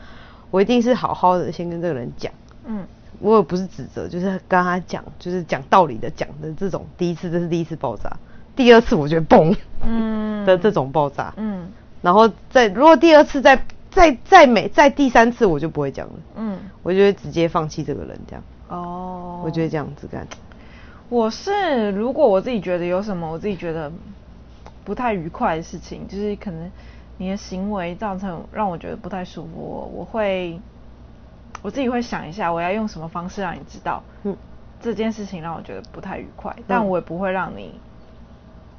[0.53, 2.33] 我一定是好好的先跟这个人讲，
[2.67, 2.87] 嗯，
[3.21, 8.15] 我也不是指责，就是跟他讲，就是讲道理的讲的这种，第一次这是第一次爆炸，
[8.55, 11.69] 第二次我觉得嘣，嗯的这种爆炸，嗯，
[12.03, 13.61] 然后再如果第二次再。
[13.89, 18.45] 再再每再第三次我就不会讲了，嗯，我就会直接放弃这个人这样。
[18.69, 20.27] 哦，我觉得这样子干。
[21.09, 23.91] 我是如果我自己觉得有什么我自己觉得
[24.85, 26.71] 不太愉快的事情，就是可能
[27.17, 30.61] 你的行为造成让我觉得不太舒服，我我会
[31.63, 34.37] 我自己会想一下我要用什么方式让你知道，嗯，
[34.81, 37.79] 这件事情让我觉得不太愉快，嗯，但我也不会让你，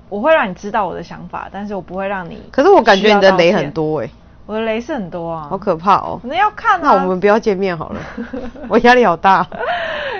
[0.10, 2.42] 我会让你知道我的想法，但是我不会让你。
[2.52, 4.12] 可是我感觉你的雷很多哎，欸。
[4.46, 6.18] 我的雷是很多啊，好可怕哦！
[6.24, 8.00] 那要看啊，那我们不要见面好了，
[8.70, 9.46] 我压力好大。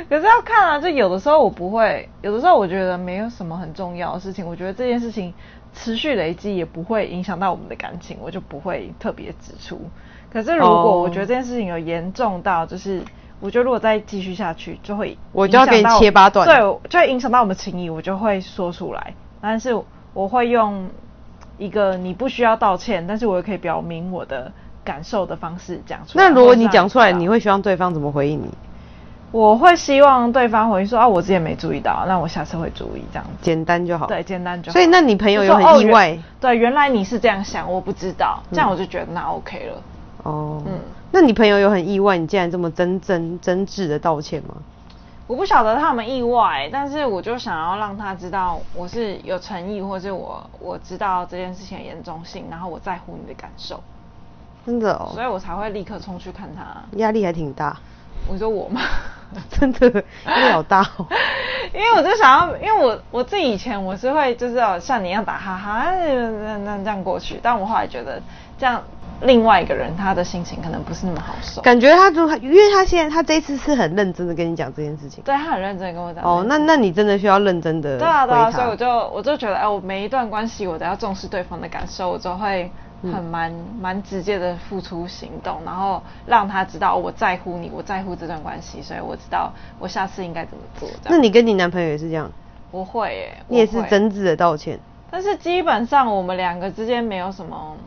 [0.10, 5.34] 可是要看啊，就有的时候我不会，有的时候我觉得没有什么很重要的事情，我觉得这件事情
[5.74, 9.80] 持续累积也不会影响到我们的感情，我就不会特别指出。
[10.32, 13.02] 可是如果我觉得这件事情有严重到，就是
[13.40, 16.60] 我觉得如果再继续下去，就会我就要给你切八段，对，
[16.90, 19.14] 就会影响到我们情谊，我就会说出来。
[19.42, 19.80] 但是
[20.14, 20.88] 我会用。
[21.60, 24.52] 一个你不需要道歉，但是我也可以表明我的
[24.84, 26.24] 感受的方式讲出来。
[26.24, 28.48] 那如果你讲出来，你会希望对方怎么回应你？
[29.32, 33.32] 我会希望对方回应说啊，我之前没注意到，那我下次会注意这样子。
[33.42, 34.06] 简单就好。
[34.06, 34.74] 对，简单就好。
[34.74, 36.12] 所以那你朋友有很意外？
[36.12, 39.82] 哦，对，原来你是这样想，我不知道，这样我就觉得那 OK 了。
[40.28, 40.80] 哦，嗯，
[41.12, 44.56] 那你朋友有很意外，你竟然这么真真真挚的道歉吗？
[45.26, 53.82] 我不晓得他们意外，但是我就想要让他知道我是有诚意，或是我我知道这件事情的严重性，然后我在乎你的感受。
[54.66, 56.64] 真的哦，所以我才会立刻冲去看他。
[56.98, 57.78] 压力还挺大。
[58.30, 58.82] 我说我吗？
[59.50, 61.06] 真的压力好大哦。
[61.74, 68.22] 因为我就想要，因为我我自己以前我是会就是要像你一样打哈哈，那那这样过去，但我后来觉得
[68.58, 68.82] 这样。
[69.22, 71.62] 另外一个人，他的心情可能不是那么好受。
[71.62, 75.24] 感觉他就，因为他现在他这一次是很认真的跟你讲这件事情。
[75.24, 76.24] 对，他很认真跟我讲。
[76.24, 77.98] 哦，那那你真的需要认真的。
[77.98, 90.88] 对啊对啊，所以我就我就觉得，哎，我每一段关系我都要重视对方的感受，我就会很蛮蛮、嗯、直接的付出行动，然后让他知道我在乎你，我在乎这段关系，所以我知道我下次应该怎么做。
[91.06, 92.32] 那你跟你男朋友也是这样？
[92.70, 94.78] 我会耶，你也是真挚的道歉。
[95.10, 97.78] 但是基本上我们两个之间没有什么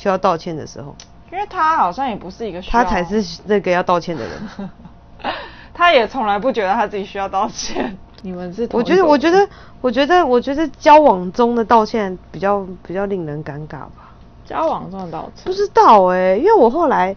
[0.00, 0.96] 需要道歉的时候。
[1.30, 4.70] 因为他好像也不是一个需要，他才是那个要道歉的人，
[5.74, 7.96] 他也从来不觉得他自己需要道歉。
[8.22, 8.66] 你们是？
[8.72, 9.48] 我觉得，我觉得，
[9.82, 14.14] 我觉得，我觉得交往中的道歉比较比较令人尴尬吧。
[14.44, 15.44] 交往中的道歉？
[15.44, 17.14] 不知道哎、欸，因为我后来，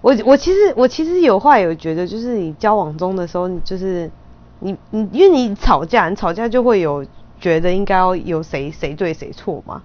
[0.00, 4.10] 我我其实我其实有话有觉得，就是你交往中的时候，你就是
[4.58, 7.06] 你你因为你吵架，你吵架就会有
[7.38, 9.82] 觉得应该要有谁谁对谁错嘛。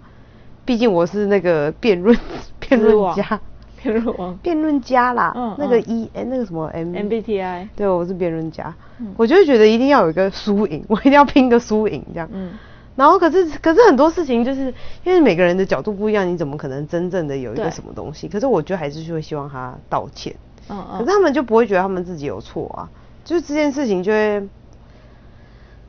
[0.67, 2.15] 毕竟我是那个辩论
[2.59, 3.39] 辩论家。
[3.81, 12.53] 辩论辩论家啦，嗯，那个 E 哎、嗯欸，那个什么 M MBTI，对，我是辩论家，嗯，我就会觉得一定要有一个输赢，我一定要拼个输赢这样，嗯，
[12.95, 18.27] 然后可是可是很多事情就是因为每个人的角度不一样，你怎么可能真正的有一个什么东西？
[18.27, 20.35] 可是我觉得还是会希望他道歉。
[20.69, 20.97] 嗯嗯。
[20.97, 22.89] 可是他们就不会觉得他们自己有错啊，
[23.23, 24.39] 就是这件事情就会，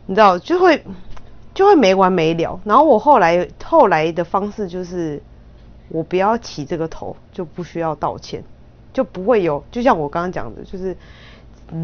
[0.07, 0.85] 你知道就会
[1.59, 2.61] 就会没完没了。
[2.63, 5.21] 然后我后来后来的方式就是，
[5.89, 8.45] 我不要起这个头，就不需要道歉，
[8.93, 10.97] 就不会有，就像我刚刚讲的，就是。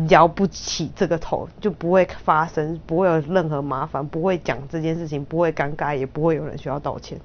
[0.08, 7.20] 聊不起这个头，就不会发生，不会有任何麻烦，不会讲这件事情，不会尴尬，也不会有人需要道歉，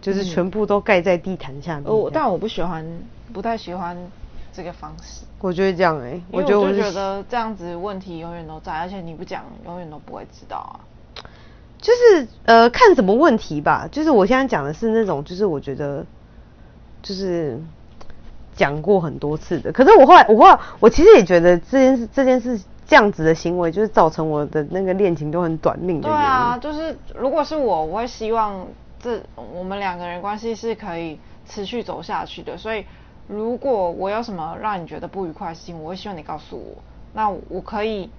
[0.00, 1.84] 就是全部都盖在地毯下面。
[1.84, 2.82] 哦、嗯，但我不喜欢，
[3.30, 3.94] 不太喜欢
[4.54, 5.26] 这个方式。
[5.38, 10.80] 我觉得这样哎、欸，我就觉得这样子问题永远都在，而且你不讲，永远都不会知道啊。
[11.82, 13.86] 就是呃，看什么问题吧。
[13.92, 16.06] 就是我现在讲的是那种，就是我觉得，
[17.02, 17.60] 就是。
[18.54, 26.08] 讲过很多次的，可是我后来，我后来，我其实也觉得这件事，这件事这样子的行为，就是造成我的那个恋情都很短命的。
[26.10, 28.66] 对啊，就是如果是我，我会希望
[29.00, 29.18] 这
[29.54, 31.18] 我们两个人关系是可以
[31.48, 32.58] 持续走下去的。
[32.58, 32.84] 所以，
[33.26, 36.82] 如果我有什么让你觉得不愉快的事情，我会希望你告诉我，
[37.14, 38.10] 那我可以，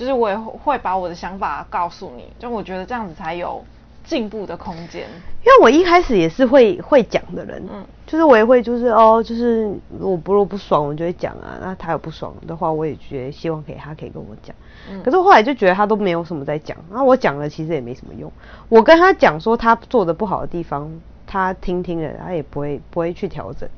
[0.00, 3.62] 就是我也会把我的想法告诉你，就我觉得这样子才有。
[4.02, 5.02] 进步的空间，
[5.44, 11.58] 因为我一开始也是会会讲的人，嗯，就是我也会就是哦，就是我不如不爽，我就会讲啊。
[11.60, 14.56] 那他有不爽的话，我也觉得希望可以他可以跟我讲。
[14.90, 18.32] 嗯，可是后来就觉得他都没有什么在讲，那我讲了其实也没什么用。
[18.68, 20.90] 我跟他讲说他做的不好的地方，
[21.24, 23.68] 他听听了，他也不会不会去调整，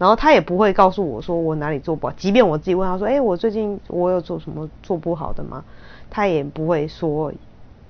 [0.00, 2.12] 然后他也不会告诉我说我哪里做不好。
[2.16, 5.62] 即便我自己问他说，哎，我最近我有做什么做不好的吗？
[6.08, 7.30] 他也不会说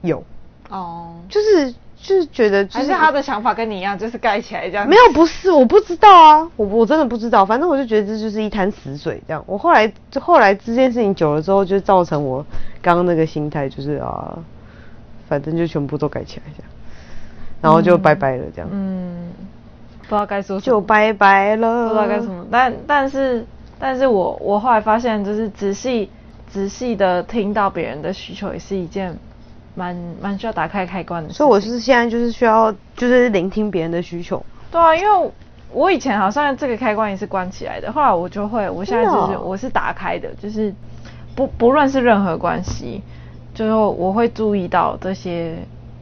[0.01, 0.25] 有。
[0.69, 4.89] 哦、oh.，就是就是觉得、就是，还是他的想法跟你一样，就是盖起来这样。
[4.89, 7.47] 没有，不是，我不知道啊，我我真的不知道。
[7.47, 9.43] 反正我就觉得这就是一滩死水这样。
[9.47, 12.45] 我后来就后来这件事情久了之后，就造成我
[12.83, 14.39] 刚刚那个心态，就是啊，
[15.29, 16.71] 反正就全部都盖起来这样，
[17.61, 18.69] 然后就拜拜了这样。
[18.73, 19.33] 嗯，
[20.11, 22.45] 不知道该说什么，就拜拜了，不知道该什么。
[22.51, 23.47] 但但是
[23.79, 26.11] 但是我我后来发现，就是仔细
[26.49, 29.17] 仔细的听到别人的需求，也是一件。
[29.77, 34.45] 蛮蛮需要打开开关的，所以我是现在就是需要就是聆听别人的需求。
[34.71, 35.31] 对啊，因为
[35.73, 40.75] 我以前好像这个开关也是关起来的，后来我就会，我现在就是我是打开的，就是
[41.37, 43.01] 不不论是任何关系，
[43.55, 45.55] 最后我会注意到这些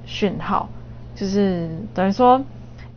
[0.06, 0.66] 讯号，
[1.14, 2.42] 就是等于说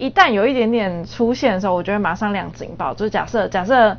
[0.01, 2.91] 一旦有一点点出现的时候，我就会马上亮警报。
[2.95, 3.95] 就是假设假设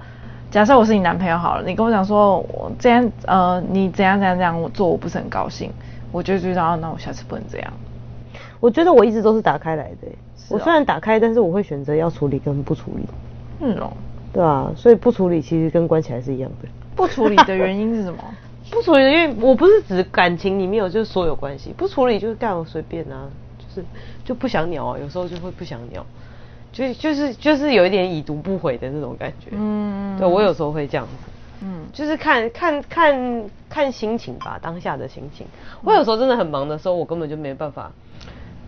[0.51, 5.71] 假设我是你男朋友好了，你跟我讲说我这样呃你怎样怎样怎样我做我不是很高兴。
[6.11, 7.73] 我就知道，那我下次不能这样。
[8.59, 10.17] 我觉得我一直都是打开来的、欸哦。
[10.51, 13.05] 我虽然打开，但是我会选择要处理跟不处理。
[13.61, 13.93] 嗯哦。
[14.33, 16.69] 对啊，所以不处理其实跟关起来是一样的。
[16.97, 18.19] 不处理的原因是什么？
[18.71, 23.85] 不处理的，因为我不是指感情里面有就是所有关系，不处理就是干我随便啊，就是
[24.25, 26.05] 就不想鸟啊，有时候就会不想鸟，
[26.73, 29.51] 就就是就是有一点已读不回的那种感觉。
[29.53, 30.19] 嗯。
[30.19, 31.13] 对，我有时候会这样子。
[31.65, 35.47] 嗯，就是看看看看心情吧，当下的心情。
[35.85, 37.93] 我有时候真的很忙的时候，我根本就没办法，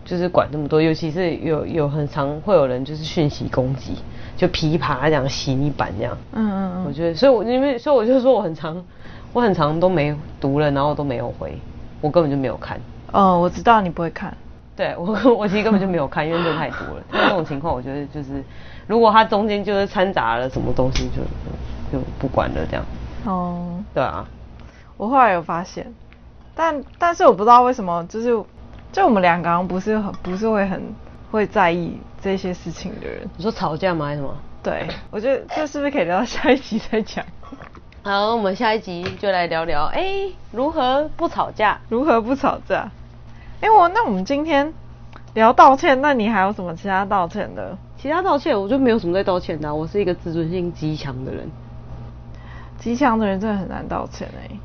[0.05, 0.81] 就是管那么多。
[0.81, 3.97] 尤其是有有很常会有人就是讯息攻击，
[4.37, 6.17] 就噼啪这样洗你板这样。
[6.31, 6.85] 嗯嗯嗯。
[6.87, 8.81] 我觉得，所以我因为所以我就说我很常，
[9.33, 11.57] 我很常都没读了，然后都没有回，
[11.99, 12.79] 我根本就没有看。
[13.11, 14.35] 哦，我知道你不会看。
[14.75, 17.03] 对我我其实根本就没有看，因为人太多了。
[17.11, 18.43] 那这种情况，我觉得就是
[18.87, 21.21] 如果它中间就是掺杂了什么东西就，
[21.91, 22.85] 就就不管了这样。
[23.25, 24.25] 哦，对啊，
[24.97, 25.93] 我后来有发现，
[26.53, 28.37] 但但是我不知道为什么，就是
[28.91, 30.81] 就我们两个好像不是很不是会很
[31.31, 33.27] 会在意这些事情的人。
[33.37, 34.05] 你说吵架吗？
[34.07, 34.35] 还是什么？
[34.61, 37.23] 对，我觉得这是不是可以聊到下一集再讲？
[38.03, 41.79] 好，我们下一集就来聊聊，哎、欸，如何不吵架？
[41.89, 42.91] 如何不吵架？
[43.61, 44.71] 哎、欸，我那我们今天
[45.33, 47.75] 聊道歉，那你还有什么其他道歉的？
[47.97, 49.73] 其他道歉，我就没有什么在道歉的、啊。
[49.73, 51.49] 我是一个自尊心极强的人，
[52.77, 54.59] 极强的人真的很难道歉哎、欸。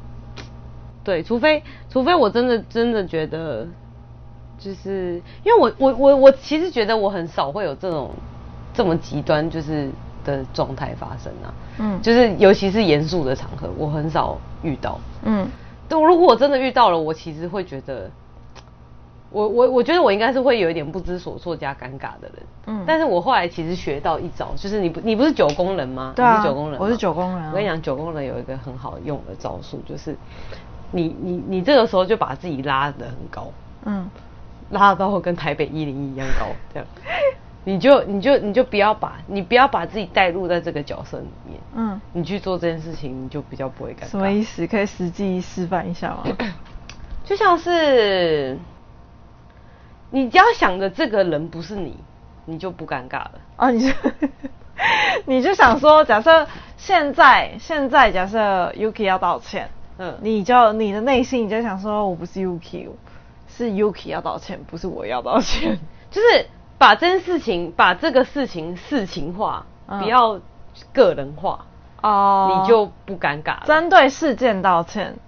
[1.05, 3.66] 对，除非除非我真的真的觉得，
[4.59, 8.11] 就是因为我我我我其实觉得我很少会有这种
[8.74, 9.88] 这么极端就是
[10.24, 11.55] 的状态发生啊。
[11.79, 15.00] 嗯，就是尤其是严肃的场合，我很少遇到。
[15.22, 15.48] 嗯，
[15.88, 18.11] 对，如果我真的遇到了，我其实会觉得。
[19.33, 26.12] 我我我觉得我应该是会有一点不知所措加尴尬的人，嗯，但是我后来其实学到一招，就是你不你不是九宫人吗？
[26.16, 27.51] 对啊，你是九宫人，我是九宫人啊。
[27.51, 30.16] 我跟你讲，九宫人有一个很好用的招数，就是
[30.90, 33.53] 你你你这个时候就把自己拉得很高，
[33.85, 34.11] 嗯，
[34.71, 36.87] 拉到跟台北一零一一样高，这样，
[37.62, 44.09] 你就你就你就不要把你不要把自己带入在这个角色里面，嗯，你去做这件事情，你就比较不会尴尬。
[44.09, 44.66] 什么意思？
[44.66, 46.25] 可以实际示范一下吗？
[47.25, 48.59] 就像是。
[50.11, 51.96] 你只要想着这个人不是你，
[52.44, 53.33] 你就不尴尬了。
[53.57, 53.94] 啊，你就
[55.27, 56.46] 你就想说，假设
[56.77, 62.88] 现在现在假设 Yuki 要道歉，嗯，你就你的内心你就想说，我不是 Yuki，
[63.49, 65.79] 是 Yuki 要道歉，不是我要道歉，
[66.11, 66.46] 就是
[66.79, 70.40] 把这件事情，把这个事情事情化，嗯、不要
[70.92, 71.66] 个人化。
[72.03, 73.64] 哦，你就不尴尬了。
[73.66, 75.20] 针对事件道歉，对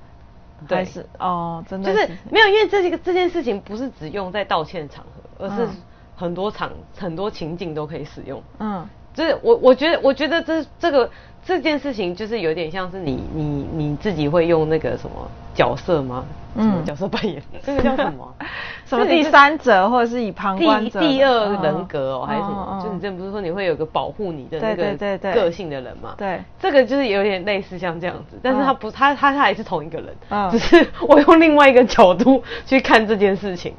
[0.69, 5.69] 还是哦，真的就是没有，因为这个这件事情不是只用在道歉场合，而是
[6.17, 8.43] 很多场、嗯、很多情境都可以使用。
[8.59, 11.09] 嗯，就是我我觉得我觉得这这个。
[11.45, 16.25] 这件事情就是有点像是你你你自己会用那个什么角色吗？
[16.55, 18.33] 嗯，角色扮演，这个叫什么？
[18.87, 21.01] 什么第三者或者是以旁观者？
[21.01, 22.81] 第第二人格哦，还是什么？
[22.85, 24.97] 就你这不是说你会有个保护你的那个
[25.35, 26.15] 个性的人吗？
[26.17, 30.15] 对，这个就是有点类似像这样子，但是他不，他他他还是同一个人，
[30.53, 33.75] 只是我用另外一个角度去看这件事情，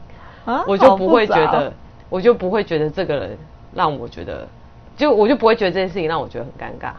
[0.68, 1.72] 我就不会觉得，
[2.10, 3.38] 我就不会觉得这个人
[3.74, 4.46] 让我觉得，
[4.98, 6.92] 就我就不会觉得这件事情让我觉得很尴尬。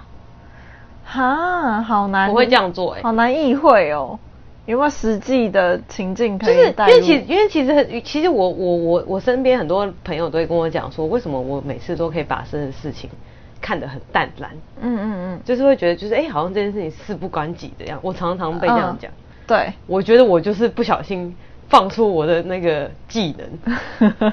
[1.05, 4.19] 哈，好难，不会这样做哎、欸，好难意会哦。
[4.67, 6.55] 有没有实际的情境可以？
[6.57, 13.11] 就是因为其因为其实很，其实我我我我身边很多朋友都会跟我讲说，为什么我每次都可以把这件事情
[13.61, 14.51] 看得很淡然？
[14.81, 17.99] 嗯嗯嗯，就是会觉得就是哎、欸，好像这件事情事不关己的样。
[18.01, 19.21] 我常常被这样讲、嗯。
[19.47, 21.37] 对，我觉得我就是不小心
[21.69, 24.33] 放出我的那个技能。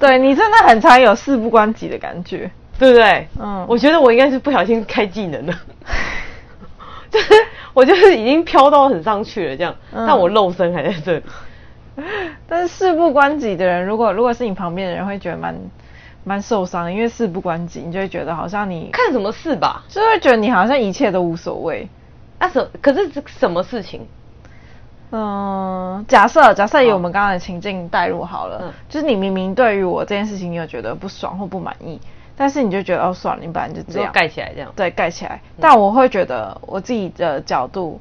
[0.00, 2.50] 对，你真的很常有事不关己的感觉。
[2.78, 3.28] 对不对？
[3.40, 5.54] 嗯，我觉得我应该是不小心开技能了，
[7.10, 7.34] 就是
[7.72, 11.22] 我就是已经飘到很上去了这样，嗯、但我肉身还在这里。
[12.48, 15.54] 但是事不关己的人，如果如果是你旁边的人，会觉得蛮
[16.24, 21.88] 蛮受伤，因为事不关己，你就会觉得好像你看什么事吧，就会觉得你好像一切都无所谓。
[22.40, 24.06] 那、啊、什可是什么事情？
[25.12, 32.00] 嗯，假设假设以我们刚刚的情境带入好了，嗯、就是你明明对于我这件事情，你有觉得不爽或不满意。
[32.36, 35.40] 但是你就觉得哦，算了，你本来就这样盖起来这样，对，盖起来。
[35.56, 38.00] 嗯、但我会觉得我自己的角度。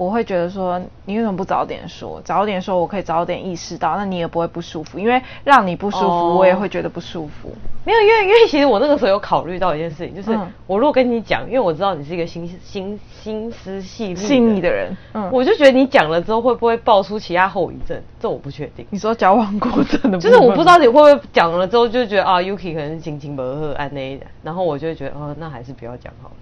[0.00, 2.22] 我会觉得说，你为什么不早点说？
[2.24, 4.98] 早点说，我可以早点意识到，那你也不会不舒服。
[4.98, 7.52] 因为让你不舒服，哦、我也会觉得不舒服。
[7.84, 18.02] 没有，因为因为其实我那个时候有考虑到一件事情，就是、嗯、我如果跟你讲，因为我知道你是一个心心心思细腻细腻的人，嗯，我就觉得你讲了之后会不会爆出其他后遗症？
[18.18, 18.86] 这我不确定。
[18.88, 26.34] 你说矫枉过正的，就是我不知道你会不会讲了之后就觉得啊，Yuki 可能是心情不和安内的，然后我就会觉得哦，那还是不要讲好了。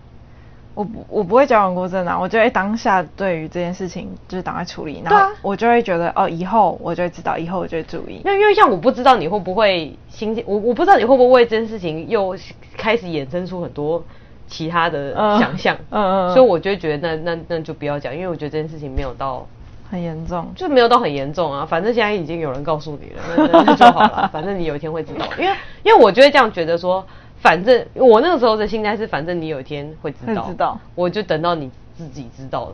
[0.75, 2.17] 我不，我不会矫枉过正啊！
[2.17, 8.23] 我就会当下对于这件事情就是赶快处理，然后我就会觉得哦，以后我就会知道，以后我就会注意。
[8.25, 12.37] 因为因为像我不知道你会不会心情，我我不知道你会不会为这件事情又
[12.77, 14.05] 开始衍生出很多
[14.47, 19.45] 其他的想象，嗯嗯，所以我就会觉得那那那就不要讲，因为我觉得这件事情没有到
[19.91, 21.67] 很严重，就没有到很严重啊。
[21.69, 24.29] 反正现在已经有人告诉你了，那那那就好了。
[24.33, 27.05] 反正你有一天会知道，因为因为我就会这样觉得说。
[27.41, 32.73] 反正我那个时候的心态是，反正你有一天会知道，知道，我就等到你自己知道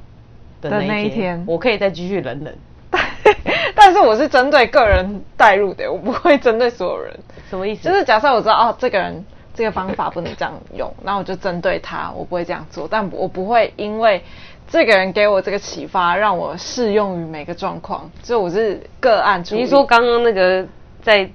[0.60, 2.56] 的那一天，我可以再继续忍忍。
[3.74, 7.12] 但是我是针对个人带入的，我不会针对所有人。
[7.50, 7.88] 什么意思？
[7.88, 9.24] 就是假设我知道哦，这个人
[9.54, 12.88] 这个方法不能这样用，那我就针对他，我不会这样做。
[12.88, 14.22] 但我不会因为
[14.68, 18.10] 这个人给我这个启发，让我适用于每个状况。
[18.22, 19.62] 就我是个案处理。
[19.62, 20.66] 你说刚刚那个
[21.02, 21.28] 在。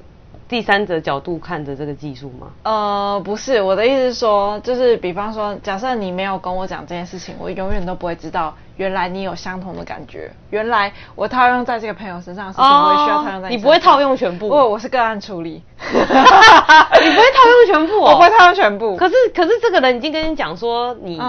[0.50, 2.48] 第三者角度看着这个技术吗？
[2.64, 10.32] 呃，不是，我的意思是说，就是比方说，假设你没有跟我讲这件事情，我永远都不会知道，原来你有相同的感觉。
[10.50, 13.56] 原来我套用在这个朋友身上的事情，我会需要套用在你。
[13.58, 14.50] 你不会套用全部？
[14.50, 15.62] 不，我是个案处理。
[15.80, 18.02] 你不会套用全部？
[18.02, 18.96] 我不会套用全部。
[18.98, 21.22] 可是，可是这个人已经跟你讲说，你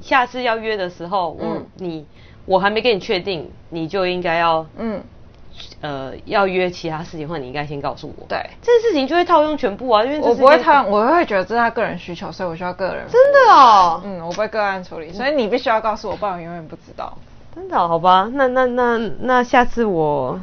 [0.00, 2.06] 下次要约的时候，嗯，你
[2.46, 5.02] 我还没跟你确定，你就应该要嗯。
[5.82, 8.26] 呃，要约其他事情的话，你应该先告诉我。
[8.28, 13.04] 对，这件事情就会套用全部啊，因为我不会套用，我会觉得这是他个人需求，所以我需要个人。
[13.10, 17.12] 真的哦，嗯，我不会个案处理，所以你必须要告诉我，不然我永远不知道。
[17.54, 17.88] 真的哦？
[17.88, 20.40] 好吧，那那那那下次我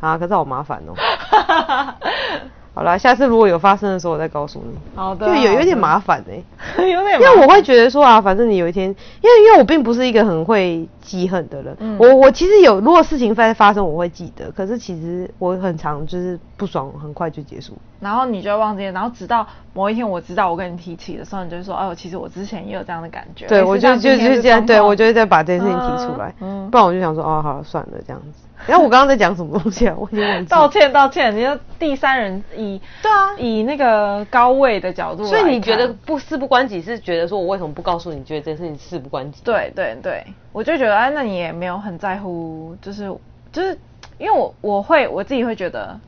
[0.00, 0.94] 啊，可是好麻烦哦。
[2.82, 4.76] 好啦，下次如果有发生的时候，我再告诉你。
[4.96, 5.24] 好的。
[5.28, 6.42] 就有有点麻烦哎、
[6.78, 7.14] 欸， 有点。
[7.20, 11.76] 因为我会觉得说啊，反正你有一天，因为因为我并不是一个很会记恨的人。
[11.78, 11.96] 嗯。
[11.96, 14.50] 我我其实有，如果事情在发生，我会记得。
[14.50, 17.72] 可是其实我很常就是不爽，很快就结束。
[18.00, 23.46] 然后你就会忘记，然后直到某一天我知道我跟你提起的时候，你就会说，哦，其实我之前也有这样的感觉。
[23.46, 26.34] 对，我就就就这样，对我就会再把这件事情提出来。
[26.40, 26.68] 嗯。
[26.68, 28.40] 不然我就想说，哦，好，算了，这样子。
[28.68, 29.94] 然后我刚刚在讲什么东西啊？
[29.98, 30.46] 我已经忘记。
[30.46, 31.34] 道歉，道歉。
[31.36, 38.22] 你说第三人以对啊，以那个高位的角度，所以你觉得不事不关己是觉得说我为什么不告诉你？
[38.24, 39.40] 觉得这件事情事不关己？
[39.44, 43.12] 对对对，我就觉得哎，那你也没有很在乎，就是
[43.50, 43.76] 就是
[44.18, 45.98] 因为我我会我自己会觉得，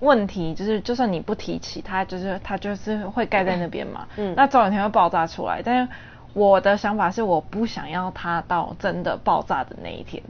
[0.00, 4.06] 问题就是，就算你不提起，它就是它就是会盖在那边嘛。
[4.16, 4.34] 嗯。
[4.36, 5.92] 那总有一天会爆炸出来，但是
[6.34, 10.22] 我的想法是，我不想要它到真的爆炸的那一天。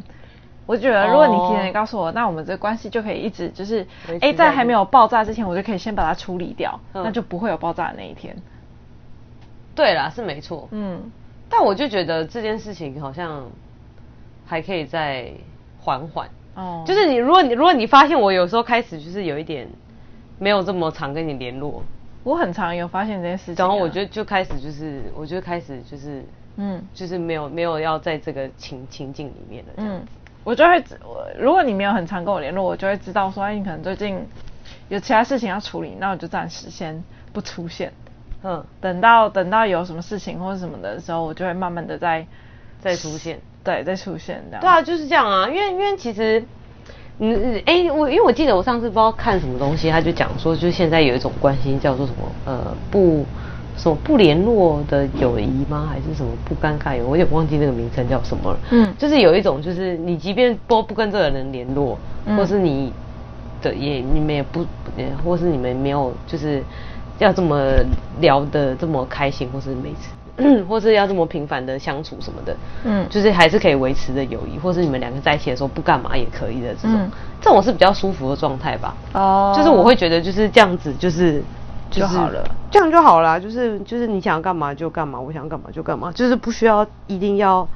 [0.71, 3.85] 我觉得，如果你提前告诉我，哦、那我们这个关系就可以一直就是，
[4.21, 8.37] 哎，在还没有爆炸之前，我就可以先把它处理掉，嗯、那就不会有爆炸的那一天。
[9.75, 10.68] 对啦，是没错。
[10.71, 11.11] 嗯。
[11.49, 13.45] 但我就觉得这件事情好像
[14.47, 15.33] 还可以再
[15.81, 16.29] 缓缓。
[16.55, 16.85] 哦。
[16.87, 19.66] 就是你，如果你如果你发现我有时候开始就是有一点
[20.39, 21.83] 没有这么常跟你联络，
[22.23, 23.59] 我很常有发现这件事情、啊。
[23.59, 26.25] 然后我就就开始就是，我就开始就是，
[26.59, 30.05] 嗯，就是没有没有要在这个情情境里面了这样子。
[30.05, 30.09] 嗯
[30.43, 34.18] 我就会，我如果你没有很常跟我联络，我就会知道说，哎，你可能最近
[34.88, 37.93] 有其他事情要处理，那我就暂时先不出现。
[38.43, 42.26] 嗯，等到等到有什么事情或者什么的时候，我就会慢慢的再
[42.80, 43.38] 再出现。
[43.62, 44.61] 对，再出现这样。
[44.62, 46.43] 对啊，就是这样啊，因为因为其实，
[47.18, 53.26] 嗯，哎，我因为我记得我上次不知道看什么东西，他就讲说，就现在有一种关系叫做什么，呃，不。
[53.81, 55.89] 什么不联络的友谊吗？
[55.91, 57.03] 还是什么不尴尬友？
[57.07, 58.59] 我有点忘记那个名称叫什么了。
[58.72, 62.93] 嗯，就是有一种，就是你即便不不跟这个人联络，嗯、或是你
[63.62, 64.66] 的也你们也不，
[65.24, 66.62] 或是你们没有就是
[67.18, 67.72] 要这么
[68.20, 72.55] 聊得这么开心，或是每次， 或是要这么频繁的相处什么的，
[72.85, 77.11] 嗯，就是还是可以维持的友谊，或是你们两个在一起的时候不干嘛也可以的这种，嗯、
[77.41, 78.95] 这种是比较舒服的状态吧。
[79.14, 81.43] 哦，就是我会觉得就是这样子，就是。
[81.91, 83.41] 就好了，这样就好了。
[83.41, 87.68] 就是就是你想要干嘛就干嘛，我想干嘛就干嘛，就是不需要一定要，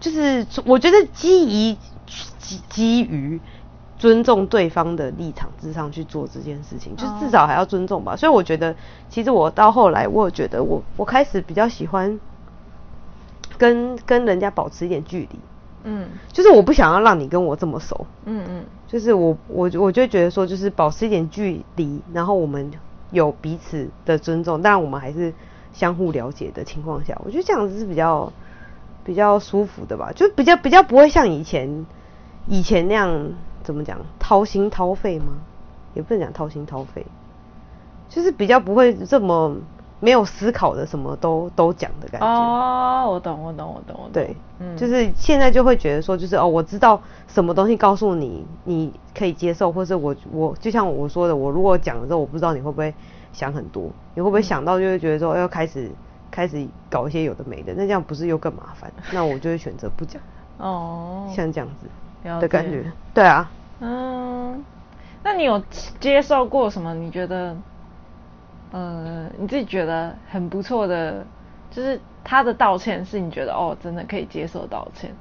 [0.00, 1.76] 就是我觉得基于
[2.06, 3.40] 基基于
[3.98, 8.16] 尊重对方的立场之上去做这件事情，就是至少还要尊重吧。
[8.16, 8.74] 所以我觉得，
[9.08, 12.18] 其实我到后来，我觉得我我开始比较喜欢
[13.58, 15.38] 跟跟人家保持一点距离。
[15.84, 18.06] 嗯，就是我不想要让你跟我这么熟。
[18.24, 22.70] 嗯嗯，就是我我我就觉得说，就是保持一点距离，然后我们。
[23.12, 25.32] 有彼此的尊重，但我们还是
[25.72, 28.32] 相互了解的情况下，我觉得这样子是比较
[29.04, 31.86] 比较舒服的吧，就比较比较不会像以前
[32.48, 33.32] 以前那样
[33.62, 35.34] 怎么讲掏心掏肺吗？
[35.94, 37.06] 也不能讲掏心掏肺，
[38.08, 39.56] 就是比较不会这么。
[40.04, 42.26] 没有思考的，什么都都讲的感觉。
[42.26, 44.10] 哦，我懂，我懂，我懂，我懂。
[44.12, 52.92] 对，嗯，就是现在就会觉得说，就是哦，我知道什么东西告诉你，你可以接受，或是我我就像我说的，我如果讲了之后，我不知道你会不会
[53.32, 53.84] 想很多，
[54.16, 55.88] 你会不会想到就会觉得说，要开始
[56.32, 58.92] 开始搞一些有的没的，那这样不是又更麻烦？
[59.12, 60.20] 那我就会选择不讲。
[60.58, 61.86] 哦，像这样子
[62.40, 63.48] 的感觉，对啊。
[63.78, 64.64] 嗯，
[65.22, 65.62] 那你有
[66.00, 66.92] 接受过什么？
[66.92, 67.56] 你觉得？
[68.72, 71.24] 呃，你自己觉得很不错的，
[71.70, 75.14] 就是他的道歉是你觉得哦，真的可以接受道歉，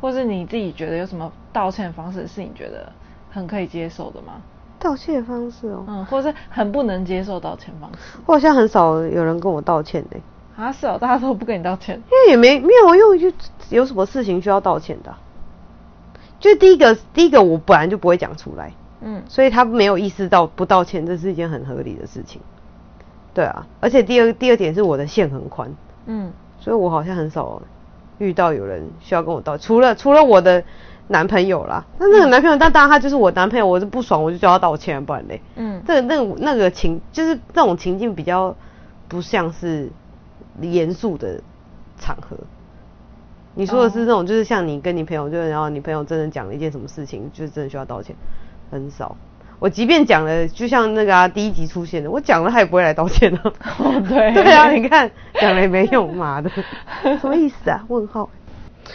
[0.00, 2.92] 或是你自己觉得有什么道歉方式是你觉得
[3.30, 4.34] 很可以接受的吗？
[4.78, 7.98] 道歉方式哦，嗯，或是很不能接受道歉方式。
[8.26, 10.16] 我好像很少有人跟我道歉的。
[10.56, 13.32] 啊，是哦，大家都不跟你道歉，因为也没没有，因为就
[13.70, 15.18] 有什么事情需要道歉的啊？
[16.38, 22.40] 就第一个，第一个我本来就不会讲出来，嗯，所以他没有意识到不道歉这是一件很合理的事情。
[23.38, 25.72] 对啊，而且第二第二点是我的线很宽，
[26.06, 27.62] 嗯，所以我好像很少
[28.18, 30.64] 遇到有人需要跟我道歉，除了除了我的
[31.06, 38.56] 男朋友啦，那那个男朋友，但当然他就是我男朋友，我是不爽我就叫他道歉，不然嘞，嗯，这个那个那个情就是这种情境比较
[39.06, 39.88] 不像是
[40.60, 41.40] 严肃的
[41.96, 42.36] 场合。
[43.54, 48.16] 你说的是那种，就是像你跟你朋友，就是然后你朋友真的讲了一件什么事情，就是真的需要道歉，
[48.72, 49.16] 很少。
[49.58, 53.40] 我即便讲了，就像那个啊，第一集出现的，我讲了他也不会来道歉的。
[53.78, 54.32] 哦，对。
[54.34, 56.50] 对啊，你看讲了也没用，妈的，
[57.20, 57.84] 什么意思啊？
[57.88, 58.28] 问号。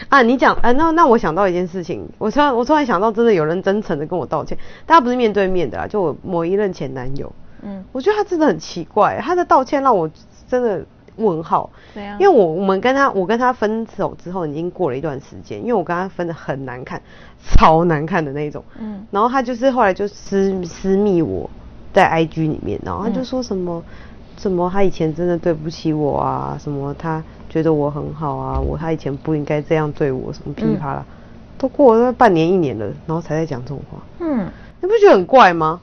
[0.09, 7.31] 啊，你讲，哎、啊，那那我想到一件事情，我突然我突然想到，真的有人真诚的跟我道歉，但他不是面对面的啊，就我某一任前男友。
[7.61, 7.83] 嗯。
[7.91, 10.09] 我觉得他真的很奇怪，他的道歉让我
[10.47, 10.85] 真的。
[11.17, 17.01] 问号，对啊，因为我我们跟他我跟他分手之后已经过了一段时间，因为我跟他分的很难看，
[17.43, 21.49] 超难看的那种，嗯，然后他就是后来就私私密我
[21.93, 23.93] 在 IG 里面，然后他就说什么、嗯、
[24.37, 31.05] 什么他以前真的对不起我啊，什么他觉得我很好啊，我他以前不应该这样对我，什么噼里啪啦，
[31.57, 34.49] 都过了半年一年了，然后才在讲这种话，嗯，
[34.81, 35.79] 你不觉得很怪吗？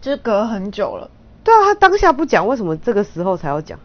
[0.00, 1.08] 就是隔很久了，
[1.44, 3.78] 对啊，他当下不讲，为什么这个时候才要讲？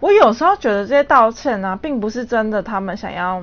[0.00, 3.42] 我有时候觉得这些道歉呢、啊，并不是真的，他们想要，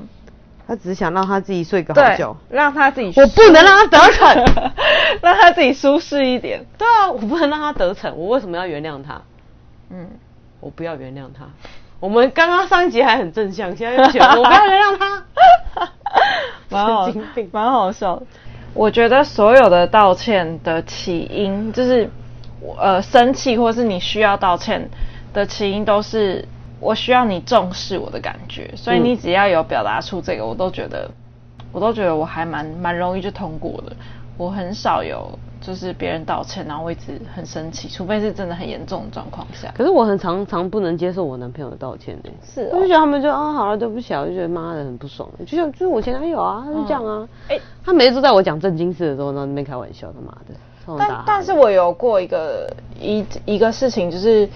[0.67, 4.45] 他只是想让他自己睡个好觉，让他自己，我不能让他得逞，
[5.21, 6.65] 让他自己舒适一点。
[6.77, 9.21] 对啊，我不能让他得逞，我为什么要原谅他？
[9.89, 10.09] 嗯，
[10.59, 11.45] 我不要原谅他。
[11.99, 15.23] 我们刚刚上一集还很正向，现在又觉得我不要原谅他，
[16.69, 17.09] 蛮好，
[17.51, 18.21] 蛮好笑。
[18.73, 22.09] 我觉得所有的道歉的起因，就是
[22.77, 24.87] 呃生气，或是你需要道歉
[25.37, 26.43] 的起因，都是
[26.79, 28.73] 我需要你重视我的感觉。
[28.75, 31.09] 所以你只要有表达出这个，我都觉得，
[31.71, 33.95] 我都觉得我还蛮蛮容易就通过的。
[34.37, 35.37] 我很少有。
[35.59, 39.73] 就是别人道歉，然后我一直很生气，除非是真的很严重的状况下。
[39.75, 42.29] 可是我很常常不能接受我男朋友的道歉的。
[42.45, 45.27] 是、哦，我就觉得他们就啊，好了，对不起啊，我就觉得妈的很不爽。
[45.45, 47.27] 就像就是我前男友啊，他就这样啊。
[47.83, 50.95] 他每次都在我讲正经事的时候，然后那边开玩笑，他妈的。
[50.99, 52.71] 但但是我有过一个
[53.01, 54.47] 一一个事情，就是。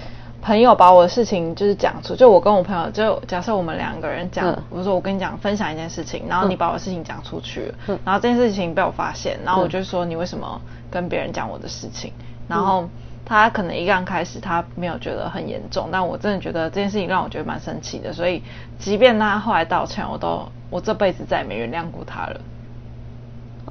[0.42, 12.12] 朋友把我的事情就是讲出，就我跟我朋友，就假设我们两个人讲，嗯、我说我跟你讲分享一件事情，然后你把我的事情讲出去，嗯、然后这件事情被我发现，然后我就说你为什么跟别人讲我的事情？
[12.20, 12.90] 嗯、然后
[13.24, 18.42] 他可能一刚开始他没有觉得很严重，但我真的觉得这件事情让我觉得蛮生气的，所以
[18.80, 22.42] 即便他后来道歉，我都我这辈子再也没原谅过他了。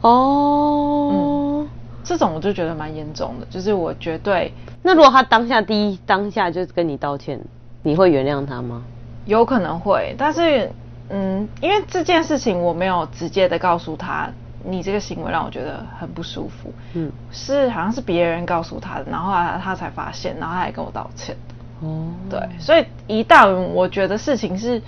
[0.03, 1.11] 哦。
[1.13, 1.69] 嗯
[2.03, 4.53] 这种我就觉得蛮严重的，就是我绝对。
[4.83, 7.41] 那如果他当下第一当下就跟你道歉，
[7.83, 8.83] 你会原谅他吗？
[9.27, 10.71] 有可能会，但是
[11.11, 14.31] 嗯，因为这件事情我没有直接的告诉他，
[14.65, 16.73] 你这个行为让我觉得很不舒服。
[16.95, 21.37] 嗯，是好像是别人告诉他的，然后他，他才发现，然后他还跟我道歉。
[21.81, 24.81] 哦，对，所以一旦我觉得事情是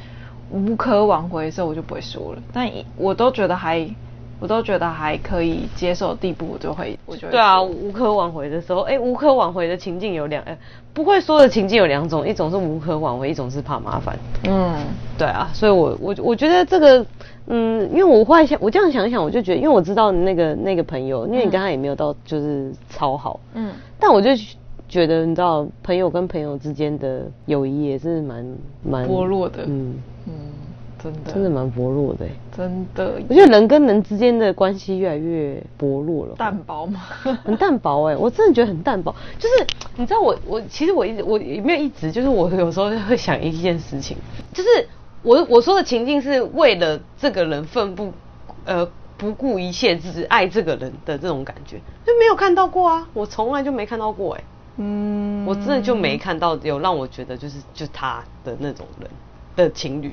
[0.50, 2.42] 无可挽回的时候，我就不会说了。
[2.52, 3.88] 但我都觉得还。
[4.43, 7.30] 我都觉得还可以接受的地步，我就会，我就会。
[7.30, 10.59] 对啊，无可挽回的时候，哎、欸，无可挽回的情境有两，哎、欸，
[10.93, 14.18] 不会说的情境有两种，一种是无可挽回，一种是怕麻烦。
[14.43, 14.74] 嗯，
[15.16, 17.07] 对啊，所以我我我觉得这个，
[17.47, 24.30] 嗯，因为我后来想，我这样想一想，我就觉得，因为我知道那个那个朋友，因为你跟他也没有到就是超好，嗯，但我就
[24.88, 28.45] 觉得，你知道，朋友跟朋友之间的友谊也是蛮
[28.82, 29.95] 蛮薄弱的，嗯
[30.26, 30.32] 嗯。
[31.03, 32.26] 真的，真的蛮薄弱的。
[32.57, 36.34] 真的，我觉得人跟人之间的关系越来越薄弱了。
[36.36, 37.00] 淡薄吗？
[37.44, 39.14] 很淡薄哎，我真的觉得很淡薄。
[39.38, 44.16] 就是你知道我，我其实我一直我也没有一直，就是我有时候会想一件事情，
[44.53, 44.68] 就是
[45.22, 48.12] 我我说的情境是为了这个人奋不
[48.64, 54.44] 呃不顾一切只爱这个人的这种感觉，就没有看到过啊，我从来就没看到过哎。
[54.78, 59.11] 嗯，我真的就没看到有让我觉得就是就他的那种人
[59.55, 60.12] 的情侣。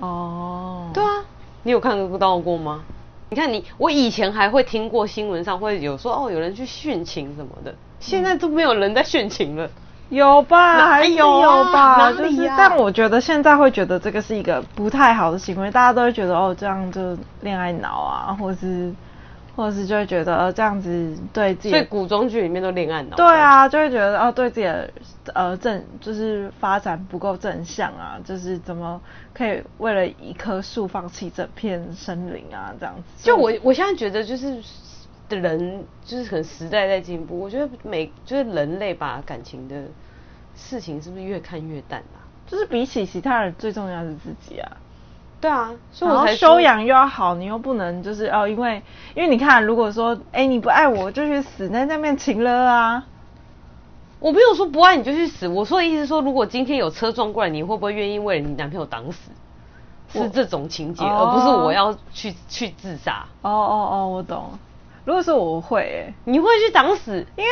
[0.00, 0.94] 哦，oh.
[0.94, 1.24] 对啊，
[1.62, 2.82] 你有看到过吗？
[3.28, 9.70] 你看你，我以前还会听过新闻上会有说哦，有人去殉情什么的，现在都没有人在殉情了。
[10.08, 10.88] 有吧？
[10.88, 11.40] 还有
[11.72, 12.10] 吧？
[12.12, 18.92] 就是，但我觉得现在会觉得这个是一个不太好的行为，大家都会觉得哦，这样就恋爱脑啊，或是。
[19.56, 23.16] 或者是就会觉得呃这样子对自己，所以古装剧里面都恋爱脑。
[23.16, 24.90] 对啊，就会觉得哦，对自己的
[25.34, 29.00] 呃正就是发展不够正向啊，就是怎么
[29.34, 33.24] 可以为了一棵树放弃整片森林啊，这样子。
[33.24, 34.62] 就我我现在觉得就是
[35.28, 39.84] 的人就是可能时代在进步，我觉得每就是人类把感情的
[40.54, 42.24] 事情是不是越看越淡啊？
[42.46, 44.72] 就是比起其他人，最重要是自己啊。
[45.40, 48.82] 对啊，所以我才修养又要好，你又不能就是哦，因为
[49.14, 53.06] 因为你看，如果说哎你不爱我就去死，那那边情了啊。
[54.18, 59.30] 我没有说不爱你就去死，我说的意思是说，如果今天有车撞过来，你会不会愿意为了你男朋友挡死？
[60.12, 63.24] 是这种情节，哦、而不是我要去去自杀。
[63.40, 64.50] 哦哦哦，我懂。
[65.06, 67.50] 如果说我会，哎，你会去挡死，因为。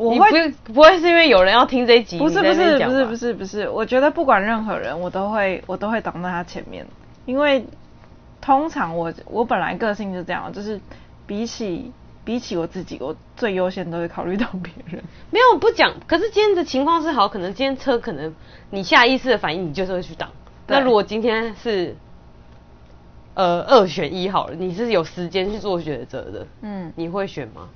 [0.00, 2.18] 我会不，不会是因为有人要听这一集？
[2.18, 6.86] 不是不是不是不是不是，我觉得不管任何人，我都会我都会挡在他前面，
[7.26, 7.66] 因为
[8.40, 10.80] 通常我我本来个性就这样，就是
[11.26, 11.92] 比起
[12.24, 15.04] 比起我自己，我最优先都会考虑到别人。
[15.30, 18.34] 没有不讲，可是今天的情况是好，可能今天车可能
[18.70, 20.30] 你下意识的反应，你就是会去挡。
[20.66, 21.94] 那如果今天是
[23.34, 27.68] 呃二选一好了，你是有时间去做选择的，嗯，你会选吗？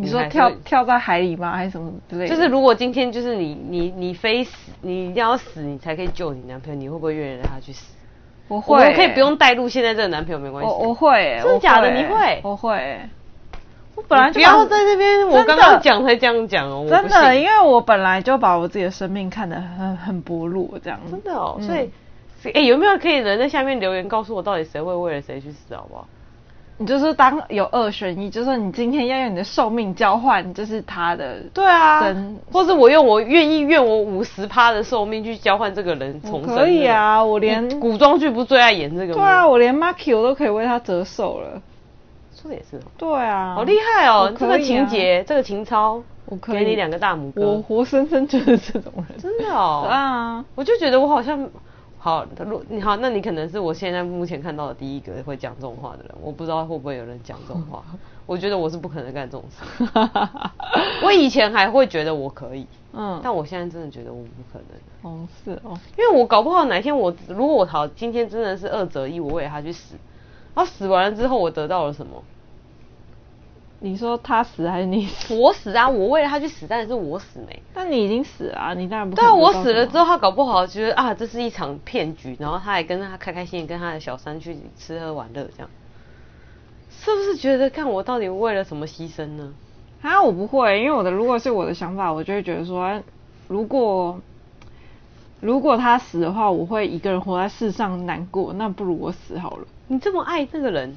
[0.00, 1.52] 你说跳跳在海里吗？
[1.52, 2.34] 还是什么之类的？
[2.34, 7.94] 就是如果今天就是你你你非死，你一定要死，你才可以救你男朋友，你会不会愿意让他去死？
[8.48, 10.70] 我会、欸，我可以不用带入现在这个男朋友没关系。
[10.70, 11.90] 我我会、欸，真的假的？
[11.92, 12.40] 你会？
[12.42, 12.98] 我会。
[13.96, 16.86] 我本来就不要在这边，我刚刚讲才这样讲哦。
[16.88, 20.98] 真的，因为我本来就把我自己的生命看得很很薄弱，这样。
[21.10, 26.06] 真的哦，所以，哎、有没有可以人在下面留言告诉我，到底谁会为了谁去死，好不好？
[26.80, 32.02] 你就是当有二选一，就是说你今天要用你的寿命交换，就是他的对啊，
[32.50, 36.56] 或是我用我愿意用我五十趴的寿命去交换这个人重生。
[36.56, 39.22] 可以啊，我连古装剧不最爱演这个吗？
[39.22, 41.60] 对啊，我连 Maki 我都可以为他折寿了。
[42.34, 42.80] 说的也是。
[42.96, 44.32] 对啊，好厉害哦！
[44.34, 47.46] 这个情节，这个情操，我可以给你两个大拇哥。
[47.46, 49.86] 我活生生就是这种人，真的哦。
[49.86, 51.46] 啊，我就觉得我好像。
[52.02, 56.14] 好，如你好，那你可能是我现在目前看到的第一个会讲这种话的人。
[56.22, 57.84] 我不知道会不会有人讲这种话。
[58.24, 59.86] 我觉得我是不可能干这种事。
[61.04, 65.12] 我以前还会觉得我可以，嗯，但我现在真的觉得我不可能。
[65.12, 69.96] 哦，是哦，因为我搞不好哪天我如果我好今天真的是二择一，我为了他去死，
[70.54, 72.22] 然后死完了之后我得到了什么？
[73.82, 75.34] 你说他死还是你死？
[75.34, 75.88] 我死啊！
[75.88, 77.62] 我为了他去死，但是我死没。
[77.72, 78.74] 但你已经死了啊！
[78.74, 79.16] 你当然不。
[79.16, 85.70] 对啊，我死了之后，他搞不好觉得啊，这是一场骗局，然后他还跟他开开心心跟他的小三去吃喝玩乐，这样，
[86.90, 89.54] 是不是觉得看我到底为了什么牺牲呢？
[90.02, 93.00] 啊，我不会，因为我的如果是我的想法，我就会觉得说，
[93.48, 94.20] 如果
[95.40, 99.66] 如果他死的话，我会一个人活在世上难过，那不如我死好了。
[99.88, 100.94] 你这么爱这个人？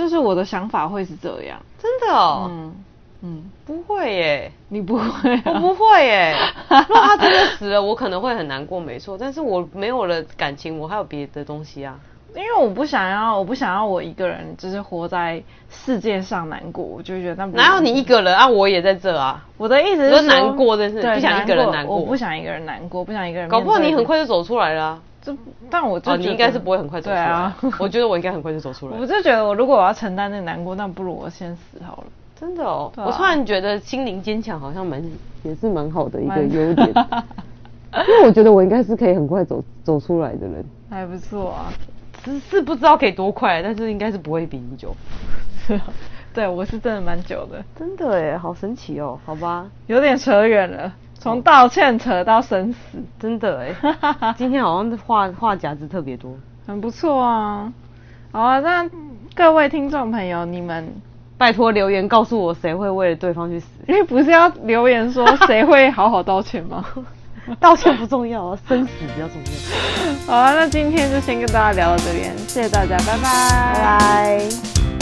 [0.00, 2.46] 就是我的想法会是这样，真的哦。
[2.50, 2.74] 嗯
[3.22, 6.34] 嗯，不会耶，你不会啊，我不会耶。
[6.88, 9.18] 如果他真的死了，我可能会很难过，没错。
[9.18, 12.00] 但是我没有了感情，我还有别的东西啊。
[12.34, 18.48] 因为我不想要，我不想要我一个人就是活在世界上难过，我就觉得那哪有你一个人啊？
[18.48, 19.44] 我也在这啊。
[19.58, 21.96] 我的意思是说难过，真是不想一个人难过。
[21.96, 23.50] 我不想一个人难过，不想一个人。
[23.50, 25.02] 搞不好你很快就走出来了啊。
[25.22, 25.36] 这，
[25.70, 27.22] 但我就、哦、你应该是不会很快走出来。
[27.22, 28.96] 对啊，我觉得我应该很快就走出来。
[29.00, 32.04] 我就觉得我如果我要承担那难过，那不如我先死好了。
[32.38, 35.02] 真的哦，啊、我突然觉得心灵坚强好像蛮
[35.42, 36.88] 也是蛮好的一个优点。
[37.92, 40.64] 因为我觉得我应该是可以很快走走出来的人。
[40.88, 41.72] 还不错啊，
[42.24, 44.96] 只是不知道可以多快，但是应该是不会比你久。
[45.66, 45.82] 是啊，
[46.32, 47.62] 对我是真的蛮久的。
[47.78, 49.18] 真的耶，好神奇哦。
[49.26, 50.90] 好吧，有点扯远了。
[51.20, 53.74] 从道歉扯到生死，真的哎，
[54.38, 56.32] 今天好像话话夹子特别多，
[56.66, 57.70] 很不错啊。
[58.32, 58.88] 好啊，那
[59.34, 60.94] 各位听众朋友，你们
[61.36, 66.84] 拜托留言告诉我谁会为了对方去死，因为不是要留言说谁会好好道歉吗？
[67.60, 70.26] 道歉不重要，生死比较重要。
[70.26, 74.99] 好啊，那今天就先跟大家聊到这边，谢谢大家，拜拜，拜拜。